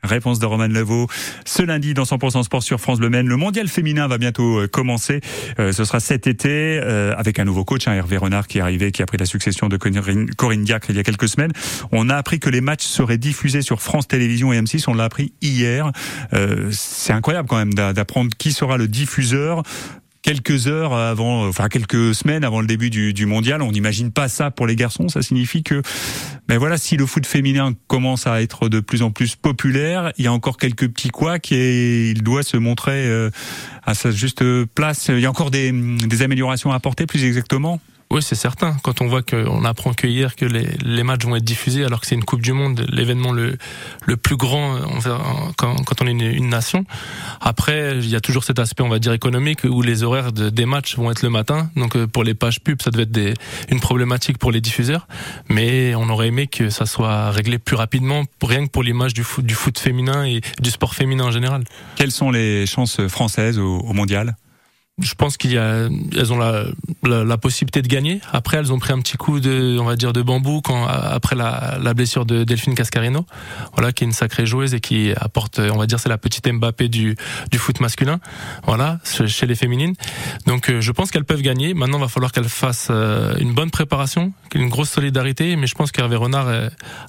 Réponse 0.03 0.39
de 0.39 0.45
Roman 0.45 0.67
Levaux. 0.67 1.07
Ce 1.45 1.61
lundi 1.61 1.93
dans 1.93 2.03
100% 2.03 2.43
Sport 2.43 2.63
sur 2.63 2.79
France 2.79 2.99
Bleu 2.99 3.09
Maine, 3.09 3.27
le 3.27 3.35
mondial 3.37 3.67
féminin 3.67 4.07
va 4.07 4.17
bientôt 4.17 4.61
commencer. 4.71 5.21
Euh, 5.59 5.71
ce 5.71 5.83
sera 5.83 5.99
cet 5.99 6.27
été 6.27 6.79
euh, 6.81 7.13
avec 7.17 7.39
un 7.39 7.45
nouveau 7.45 7.65
coach, 7.65 7.87
hein, 7.87 7.93
Hervé 7.93 8.17
Renard, 8.17 8.47
qui 8.47 8.59
est 8.59 8.61
arrivé, 8.61 8.91
qui 8.91 9.01
a 9.01 9.05
pris 9.05 9.17
la 9.17 9.25
succession 9.25 9.67
de 9.67 9.77
Corinne, 9.77 10.29
Corinne 10.35 10.63
Diacre 10.63 10.89
il 10.89 10.95
y 10.95 10.99
a 10.99 11.03
quelques 11.03 11.27
semaines. 11.27 11.51
On 11.91 12.09
a 12.09 12.15
appris 12.15 12.39
que 12.39 12.49
les 12.49 12.61
matchs 12.61 12.85
seraient 12.85 13.17
diffusés 13.17 13.61
sur 13.61 13.81
France 13.81 14.07
Télévisions 14.07 14.53
et 14.53 14.61
M6. 14.61 14.85
On 14.87 14.93
l'a 14.93 15.05
appris 15.05 15.33
hier. 15.41 15.91
Euh, 16.33 16.69
C'est 16.71 17.13
incroyable 17.13 17.47
quand 17.47 17.57
même 17.57 17.73
d'apprendre 17.73 18.31
qui 18.37 18.51
sera 18.51 18.77
le 18.77 18.87
diffuseur 18.87 19.63
quelques 20.21 20.67
heures 20.67 20.93
avant, 20.93 21.47
enfin 21.47 21.69
quelques 21.69 22.13
semaines 22.13 22.43
avant 22.43 22.61
le 22.61 22.67
début 22.67 22.89
du, 22.89 23.25
mondial. 23.25 23.61
On 23.61 23.71
n'imagine 23.71 24.11
pas 24.11 24.27
ça 24.27 24.51
pour 24.51 24.67
les 24.67 24.75
garçons. 24.75 25.07
Ça 25.07 25.21
signifie 25.21 25.63
que, 25.63 25.81
ben 26.47 26.57
voilà, 26.57 26.77
si 26.77 26.97
le 26.97 27.05
foot 27.05 27.25
féminin 27.25 27.73
commence 27.87 28.27
à 28.27 28.41
être 28.41 28.69
de 28.69 28.79
plus 28.79 29.01
en 29.01 29.11
plus 29.11 29.35
populaire, 29.35 30.11
il 30.17 30.25
y 30.25 30.27
a 30.27 30.33
encore 30.33 30.57
quelques 30.57 30.87
petits 30.89 31.09
couacs 31.09 31.51
et 31.51 32.11
il 32.11 32.23
doit 32.23 32.43
se 32.43 32.57
montrer 32.57 33.05
euh, 33.07 33.29
à 33.85 33.93
sa 33.93 34.11
juste 34.11 34.43
place. 34.65 35.09
Il 35.09 35.19
y 35.19 35.25
a 35.25 35.29
encore 35.29 35.51
des 35.51 36.21
améliorations 36.21 36.71
à 36.71 36.75
apporter, 36.75 37.05
plus 37.05 37.23
exactement? 37.23 37.79
Oui, 38.11 38.23
c'est 38.23 38.33
certain. 38.33 38.75
Quand 38.81 39.01
on 39.01 39.07
voit 39.07 39.21
qu'on 39.21 39.63
apprend 39.65 39.93
que 39.93 40.07
hier 40.07 40.35
que 40.35 40.43
les, 40.43 41.03
matchs 41.03 41.25
vont 41.25 41.35
être 41.35 41.43
diffusés, 41.43 41.85
alors 41.85 42.01
que 42.01 42.07
c'est 42.07 42.15
une 42.15 42.23
Coupe 42.23 42.41
du 42.41 42.53
Monde, 42.53 42.83
l'événement 42.89 43.31
le, 43.31 43.55
plus 44.17 44.35
grand 44.35 44.79
quand, 45.57 46.01
on 46.01 46.07
est 46.07 46.11
une, 46.11 46.49
nation. 46.49 46.85
Après, 47.39 47.97
il 47.97 48.09
y 48.09 48.15
a 48.15 48.19
toujours 48.19 48.43
cet 48.43 48.57
aspect, 48.57 48.81
on 48.81 48.89
va 48.89 48.97
dire, 48.97 49.13
économique, 49.13 49.63
où 49.63 49.83
les 49.83 50.01
horaires 50.01 50.31
de, 50.31 50.49
des 50.49 50.65
matchs 50.65 50.97
vont 50.97 51.11
être 51.11 51.21
le 51.21 51.29
matin. 51.29 51.69
Donc 51.75 51.95
euh, 51.95 52.07
pour 52.07 52.23
les 52.23 52.33
pages 52.33 52.61
pub, 52.61 52.81
ça 52.81 52.89
devait 52.89 53.03
être 53.03 53.39
une 53.69 53.79
problématique 53.79 54.39
pour 54.39 54.51
les 54.51 54.59
diffuseurs. 54.59 55.07
Mais 55.47 55.93
on 55.93 56.09
aurait 56.09 56.29
aimé 56.29 56.47
que 56.47 56.71
ça 56.71 56.87
soit 56.87 57.29
réglé 57.29 57.59
plus 57.59 57.75
rapidement, 57.75 58.23
rien 58.41 58.65
que 58.65 58.71
pour 58.71 58.81
l'image 58.81 59.13
du 59.13 59.23
foot, 59.23 59.77
féminin 59.77 60.25
et 60.25 60.41
du 60.59 60.71
sport 60.71 60.95
féminin 60.95 61.25
en 61.25 61.31
général. 61.31 61.63
Quelles 61.95 62.11
sont 62.11 62.31
les 62.31 62.65
chances 62.65 63.05
françaises 63.07 63.59
au 63.59 63.93
mondial? 63.93 64.35
Je 65.01 65.13
pense 65.13 65.37
qu'il 65.37 65.51
y 65.53 65.57
a, 65.57 65.87
elles 66.17 66.33
ont 66.33 66.37
la, 66.37 66.65
la, 67.03 67.23
la, 67.23 67.37
possibilité 67.37 67.81
de 67.81 67.87
gagner. 67.87 68.21
Après, 68.31 68.57
elles 68.57 68.73
ont 68.73 68.79
pris 68.79 68.93
un 68.93 68.99
petit 68.99 69.17
coup 69.17 69.39
de, 69.39 69.77
on 69.79 69.85
va 69.85 69.95
dire, 69.95 70.13
de 70.13 70.21
bambou 70.21 70.61
quand 70.61 70.85
après 70.87 71.35
la, 71.35 71.77
la 71.81 71.93
blessure 71.93 72.25
de 72.25 72.43
Delphine 72.43 72.75
Cascarino, 72.75 73.25
voilà, 73.73 73.91
qui 73.91 74.03
est 74.03 74.07
une 74.07 74.13
sacrée 74.13 74.45
joueuse 74.45 74.73
et 74.73 74.79
qui 74.79 75.11
apporte, 75.15 75.59
on 75.59 75.77
va 75.77 75.85
dire, 75.85 75.99
c'est 75.99 76.09
la 76.09 76.17
petite 76.17 76.47
Mbappé 76.51 76.87
du, 76.87 77.15
du 77.51 77.57
foot 77.57 77.79
masculin, 77.79 78.19
voilà, 78.65 78.99
chez 79.03 79.45
les 79.45 79.55
féminines. 79.55 79.95
Donc, 80.45 80.71
je 80.79 80.91
pense 80.91 81.11
qu'elles 81.11 81.25
peuvent 81.25 81.41
gagner. 81.41 81.73
Maintenant, 81.73 81.97
il 81.97 82.01
va 82.01 82.07
falloir 82.07 82.31
qu'elles 82.31 82.49
fassent 82.49 82.91
une 83.39 83.53
bonne 83.53 83.71
préparation, 83.71 84.33
une 84.55 84.69
grosse 84.69 84.89
solidarité, 84.89 85.55
mais 85.55 85.67
je 85.67 85.75
pense 85.75 85.91
qu'Hervé 85.91 86.15
Renard 86.15 86.47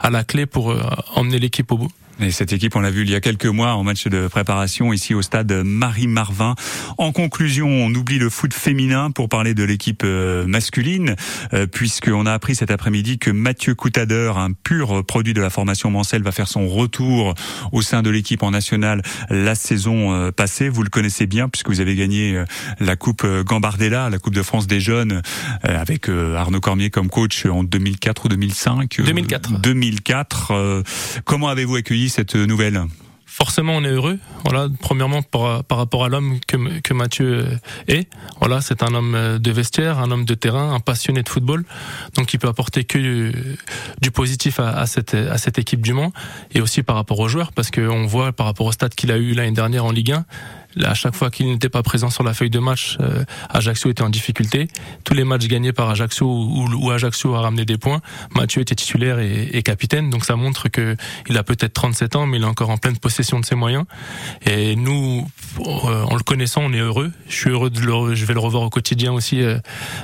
a 0.00 0.10
la 0.10 0.24
clé 0.24 0.46
pour 0.46 0.74
emmener 1.14 1.38
l'équipe 1.38 1.70
au 1.72 1.78
bout. 1.78 1.90
Et 2.22 2.32
cette 2.32 2.52
équipe, 2.52 2.76
on 2.76 2.80
l'a 2.80 2.90
vu 2.90 3.02
il 3.02 3.10
y 3.10 3.14
a 3.14 3.20
quelques 3.20 3.46
mois 3.46 3.72
en 3.72 3.82
match 3.82 4.06
de 4.06 4.28
préparation 4.28 4.92
ici 4.92 5.14
au 5.14 5.22
stade 5.22 5.50
Marie-Marvin. 5.64 6.54
En 6.98 7.12
conclusion, 7.12 7.66
on 7.66 7.94
oublie 7.94 8.18
le 8.18 8.28
foot 8.28 8.52
féminin 8.52 9.10
pour 9.10 9.30
parler 9.30 9.54
de 9.54 9.64
l'équipe 9.64 10.04
masculine, 10.04 11.16
puisqu'on 11.72 12.26
a 12.26 12.32
appris 12.32 12.54
cet 12.56 12.70
après-midi 12.70 13.18
que 13.18 13.30
Mathieu 13.30 13.74
Coutader, 13.74 14.32
un 14.36 14.52
pur 14.52 15.02
produit 15.06 15.32
de 15.32 15.40
la 15.40 15.48
formation 15.48 15.90
Mancel, 15.90 16.22
va 16.22 16.30
faire 16.30 16.48
son 16.48 16.68
retour 16.68 17.34
au 17.72 17.80
sein 17.80 18.02
de 18.02 18.10
l'équipe 18.10 18.42
en 18.42 18.50
nationale 18.50 19.00
la 19.30 19.54
saison 19.54 20.30
passée. 20.32 20.68
Vous 20.68 20.82
le 20.82 20.90
connaissez 20.90 21.26
bien 21.26 21.48
puisque 21.48 21.70
vous 21.70 21.80
avez 21.80 21.96
gagné 21.96 22.44
la 22.80 22.96
Coupe 22.96 23.26
Gambardella, 23.46 24.10
la 24.10 24.18
Coupe 24.18 24.34
de 24.34 24.42
France 24.42 24.66
des 24.66 24.80
jeunes, 24.80 25.22
avec 25.62 26.10
Arnaud 26.10 26.60
Cormier 26.60 26.90
comme 26.90 27.08
coach 27.08 27.46
en 27.46 27.64
2004 27.64 28.26
ou 28.26 28.28
2005. 28.28 29.00
2004. 29.06 29.58
2004. 29.58 30.82
Comment 31.24 31.48
avez-vous 31.48 31.76
accueilli 31.76 32.09
cette 32.10 32.34
nouvelle 32.36 32.82
forcément 33.40 33.74
on 33.74 33.84
est 33.84 33.90
heureux. 33.90 34.18
Voilà, 34.44 34.68
premièrement 34.80 35.22
par, 35.22 35.64
rapport 35.70 36.04
à 36.04 36.08
l'homme 36.08 36.40
que, 36.46 36.80
que 36.80 36.92
Mathieu 36.92 37.46
est. 37.88 38.06
Voilà, 38.40 38.60
c'est 38.60 38.82
un 38.82 38.92
homme 38.92 39.38
de 39.38 39.50
vestiaire, 39.50 39.98
un 39.98 40.10
homme 40.10 40.26
de 40.26 40.34
terrain, 40.34 40.74
un 40.74 40.80
passionné 40.80 41.22
de 41.22 41.28
football. 41.28 41.64
Donc 42.16 42.34
il 42.34 42.38
peut 42.38 42.48
apporter 42.48 42.84
que 42.84 42.98
du, 42.98 43.32
du 44.02 44.10
positif 44.10 44.60
à, 44.60 44.70
à, 44.70 44.86
cette 44.86 45.14
à 45.14 45.38
cette 45.38 45.58
équipe 45.58 45.80
du 45.80 45.94
Mans 45.94 46.12
et 46.52 46.60
aussi 46.60 46.82
par 46.82 46.96
rapport 46.96 47.18
aux 47.18 47.28
joueurs 47.28 47.52
parce 47.52 47.70
qu'on 47.70 48.04
voit 48.04 48.32
par 48.32 48.46
rapport 48.46 48.66
au 48.66 48.72
stade 48.72 48.94
qu'il 48.94 49.10
a 49.10 49.16
eu 49.16 49.32
l'année 49.32 49.52
dernière 49.52 49.84
en 49.86 49.92
Ligue 49.92 50.12
1 50.12 50.24
à 50.84 50.94
chaque 50.94 51.14
fois 51.14 51.30
qu'il 51.30 51.46
n'était 51.46 51.68
pas 51.68 51.82
présent 51.82 52.10
sur 52.10 52.22
la 52.22 52.34
feuille 52.34 52.50
de 52.50 52.58
match, 52.58 52.96
euh, 53.00 53.24
Ajaccio 53.48 53.90
était 53.90 54.02
en 54.02 54.08
difficulté. 54.08 54.68
Tous 55.04 55.14
les 55.14 55.24
matchs 55.24 55.46
gagnés 55.46 55.72
par 55.72 55.90
Ajaccio 55.90 56.26
où 56.26 56.90
Ajaccio 56.90 57.34
a 57.34 57.40
ramené 57.40 57.64
des 57.64 57.76
points, 57.76 58.00
Mathieu 58.34 58.62
était 58.62 58.74
titulaire 58.74 59.18
et, 59.18 59.62
capitaine. 59.62 60.10
Donc 60.10 60.24
ça 60.24 60.36
montre 60.36 60.68
que 60.68 60.96
il 61.28 61.36
a 61.36 61.42
peut-être 61.42 61.74
37 61.74 62.16
ans, 62.16 62.26
mais 62.26 62.38
il 62.38 62.42
est 62.42 62.46
encore 62.46 62.70
en 62.70 62.78
pleine 62.78 62.96
possession 62.98 63.40
de 63.40 63.44
ses 63.44 63.54
moyens. 63.54 63.84
Et 64.46 64.74
nous, 64.74 65.26
euh, 65.58 66.02
en 66.04 66.16
le 66.16 66.22
connaissant, 66.22 66.62
on 66.62 66.72
est 66.72 66.78
heureux. 66.78 67.12
Je 67.28 67.34
suis 67.34 67.50
heureux 67.50 67.70
de 67.70 67.80
le, 67.80 68.14
je 68.14 68.24
vais 68.24 68.34
le 68.34 68.40
revoir 68.40 68.62
au 68.62 68.70
quotidien 68.70 69.12
aussi 69.12 69.42
euh, 69.42 69.58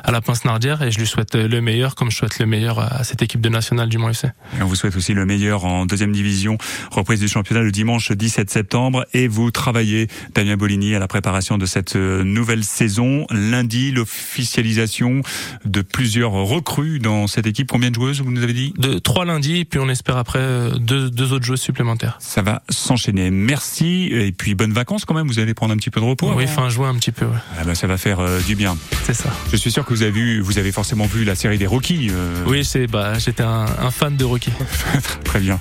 à 0.05 0.13
la 0.13 0.21
Pince 0.21 0.45
Nardière 0.45 0.83
et 0.83 0.91
je 0.91 0.99
lui 0.99 1.07
souhaite 1.07 1.35
le 1.35 1.61
meilleur, 1.61 1.95
comme 1.95 2.11
je 2.11 2.17
souhaite 2.17 2.39
le 2.39 2.47
meilleur 2.47 2.81
à 2.81 3.05
cette 3.05 3.23
équipe 3.23 3.41
de 3.41 3.49
nationale 3.49 3.89
du 3.89 3.99
Mans 3.99 4.11
FC. 4.11 4.29
On 4.61 4.67
vous 4.67 4.75
souhaite 4.75 4.97
aussi 4.97 5.15
le 5.15 5.25
meilleur 5.25 5.65
en 5.65 5.87
deuxième 5.87 6.13
division, 6.13 6.59
reprise 6.91 7.21
du 7.21 7.29
championnat 7.29 7.63
le 7.63 7.73
dimanche 7.73 8.13
17 8.13 8.51
septembre. 8.51 9.07
Et 9.15 9.29
vous 9.29 9.51
travaillez, 9.51 10.09
Damien 10.35 10.56
Bolini 10.57 10.95
à 10.95 10.99
la 10.99 11.09
préparation 11.09 11.59
de 11.59 11.67
cette 11.67 11.97
nouvelle 11.97 12.65
saison. 12.65 13.27
Lundi, 13.31 13.93
l'officialisation 13.93 15.23
de 15.65 15.83
plusieurs 15.83 16.33
recrues 16.33 16.99
dans 16.99 17.27
cette 17.27 17.47
équipe. 17.47 17.69
Combien 17.71 17.91
de 17.91 17.95
joueuses, 17.95 18.21
vous 18.21 18.31
nous 18.31 18.43
avez 18.43 18.53
dit? 18.53 18.75
De 18.79 18.99
trois 18.99 19.25
lundis, 19.25 19.65
puis 19.65 19.79
on 19.79 19.89
espère 19.89 20.17
après 20.17 20.71
deux, 20.79 21.11
deux 21.11 21.33
autres 21.33 21.45
joueuses 21.45 21.61
supplémentaires. 21.61 22.17
Ça 22.21 22.43
va 22.43 22.63
s'enchaîner. 22.69 23.31
Merci 23.31 24.09
et 24.11 24.33
puis 24.33 24.55
bonnes 24.55 24.73
vacances 24.73 25.05
quand 25.05 25.15
même. 25.15 25.27
Vous 25.27 25.39
allez 25.39 25.55
prendre 25.55 25.73
un 25.73 25.77
petit 25.77 25.91
peu 25.91 26.01
de 26.01 26.07
repos. 26.07 26.33
Oui, 26.35 26.47
fin 26.47 26.69
juin 26.69 26.91
un 26.91 26.95
petit 26.95 27.13
peu. 27.13 27.27
Ouais. 27.27 27.39
Ah 27.59 27.65
ben, 27.65 27.75
ça 27.75 27.87
va 27.87 27.97
faire 27.97 28.21
euh, 28.21 28.41
du 28.41 28.57
bien. 28.57 28.77
C'est 29.05 29.15
ça. 29.15 29.31
Je 29.51 29.57
suis 29.57 29.71
sûr 29.71 29.85
que 29.85 29.95
vous 29.95 30.03
avez 30.03 30.11
vu, 30.11 30.41
vous 30.41 30.59
avez 30.59 30.73
forcément 30.73 31.07
vu 31.07 31.25
la 31.25 31.35
série 31.35 31.59
des. 31.59 31.67
Euh... 31.67 32.45
Oui, 32.47 32.65
c'est 32.65 32.87
bah 32.87 33.19
j'étais 33.19 33.43
un, 33.43 33.67
un, 33.81 33.91
fan 33.91 34.17
de 34.17 34.25
Rocky. 34.25 34.51
Très 35.25 35.41
bien. 35.41 35.61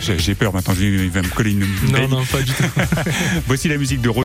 J'ai 0.00 0.34
peur 0.34 0.52
maintenant. 0.52 0.74
Il 0.78 1.10
va 1.10 1.22
me 1.22 1.28
coller 1.28 1.52
une. 1.52 1.66
Non, 1.90 2.08
non, 2.08 2.24
pas 2.24 2.42
du 2.42 2.52
tout. 2.52 2.64
Voici 3.46 3.68
la 3.68 3.76
musique 3.76 4.00
de 4.00 4.08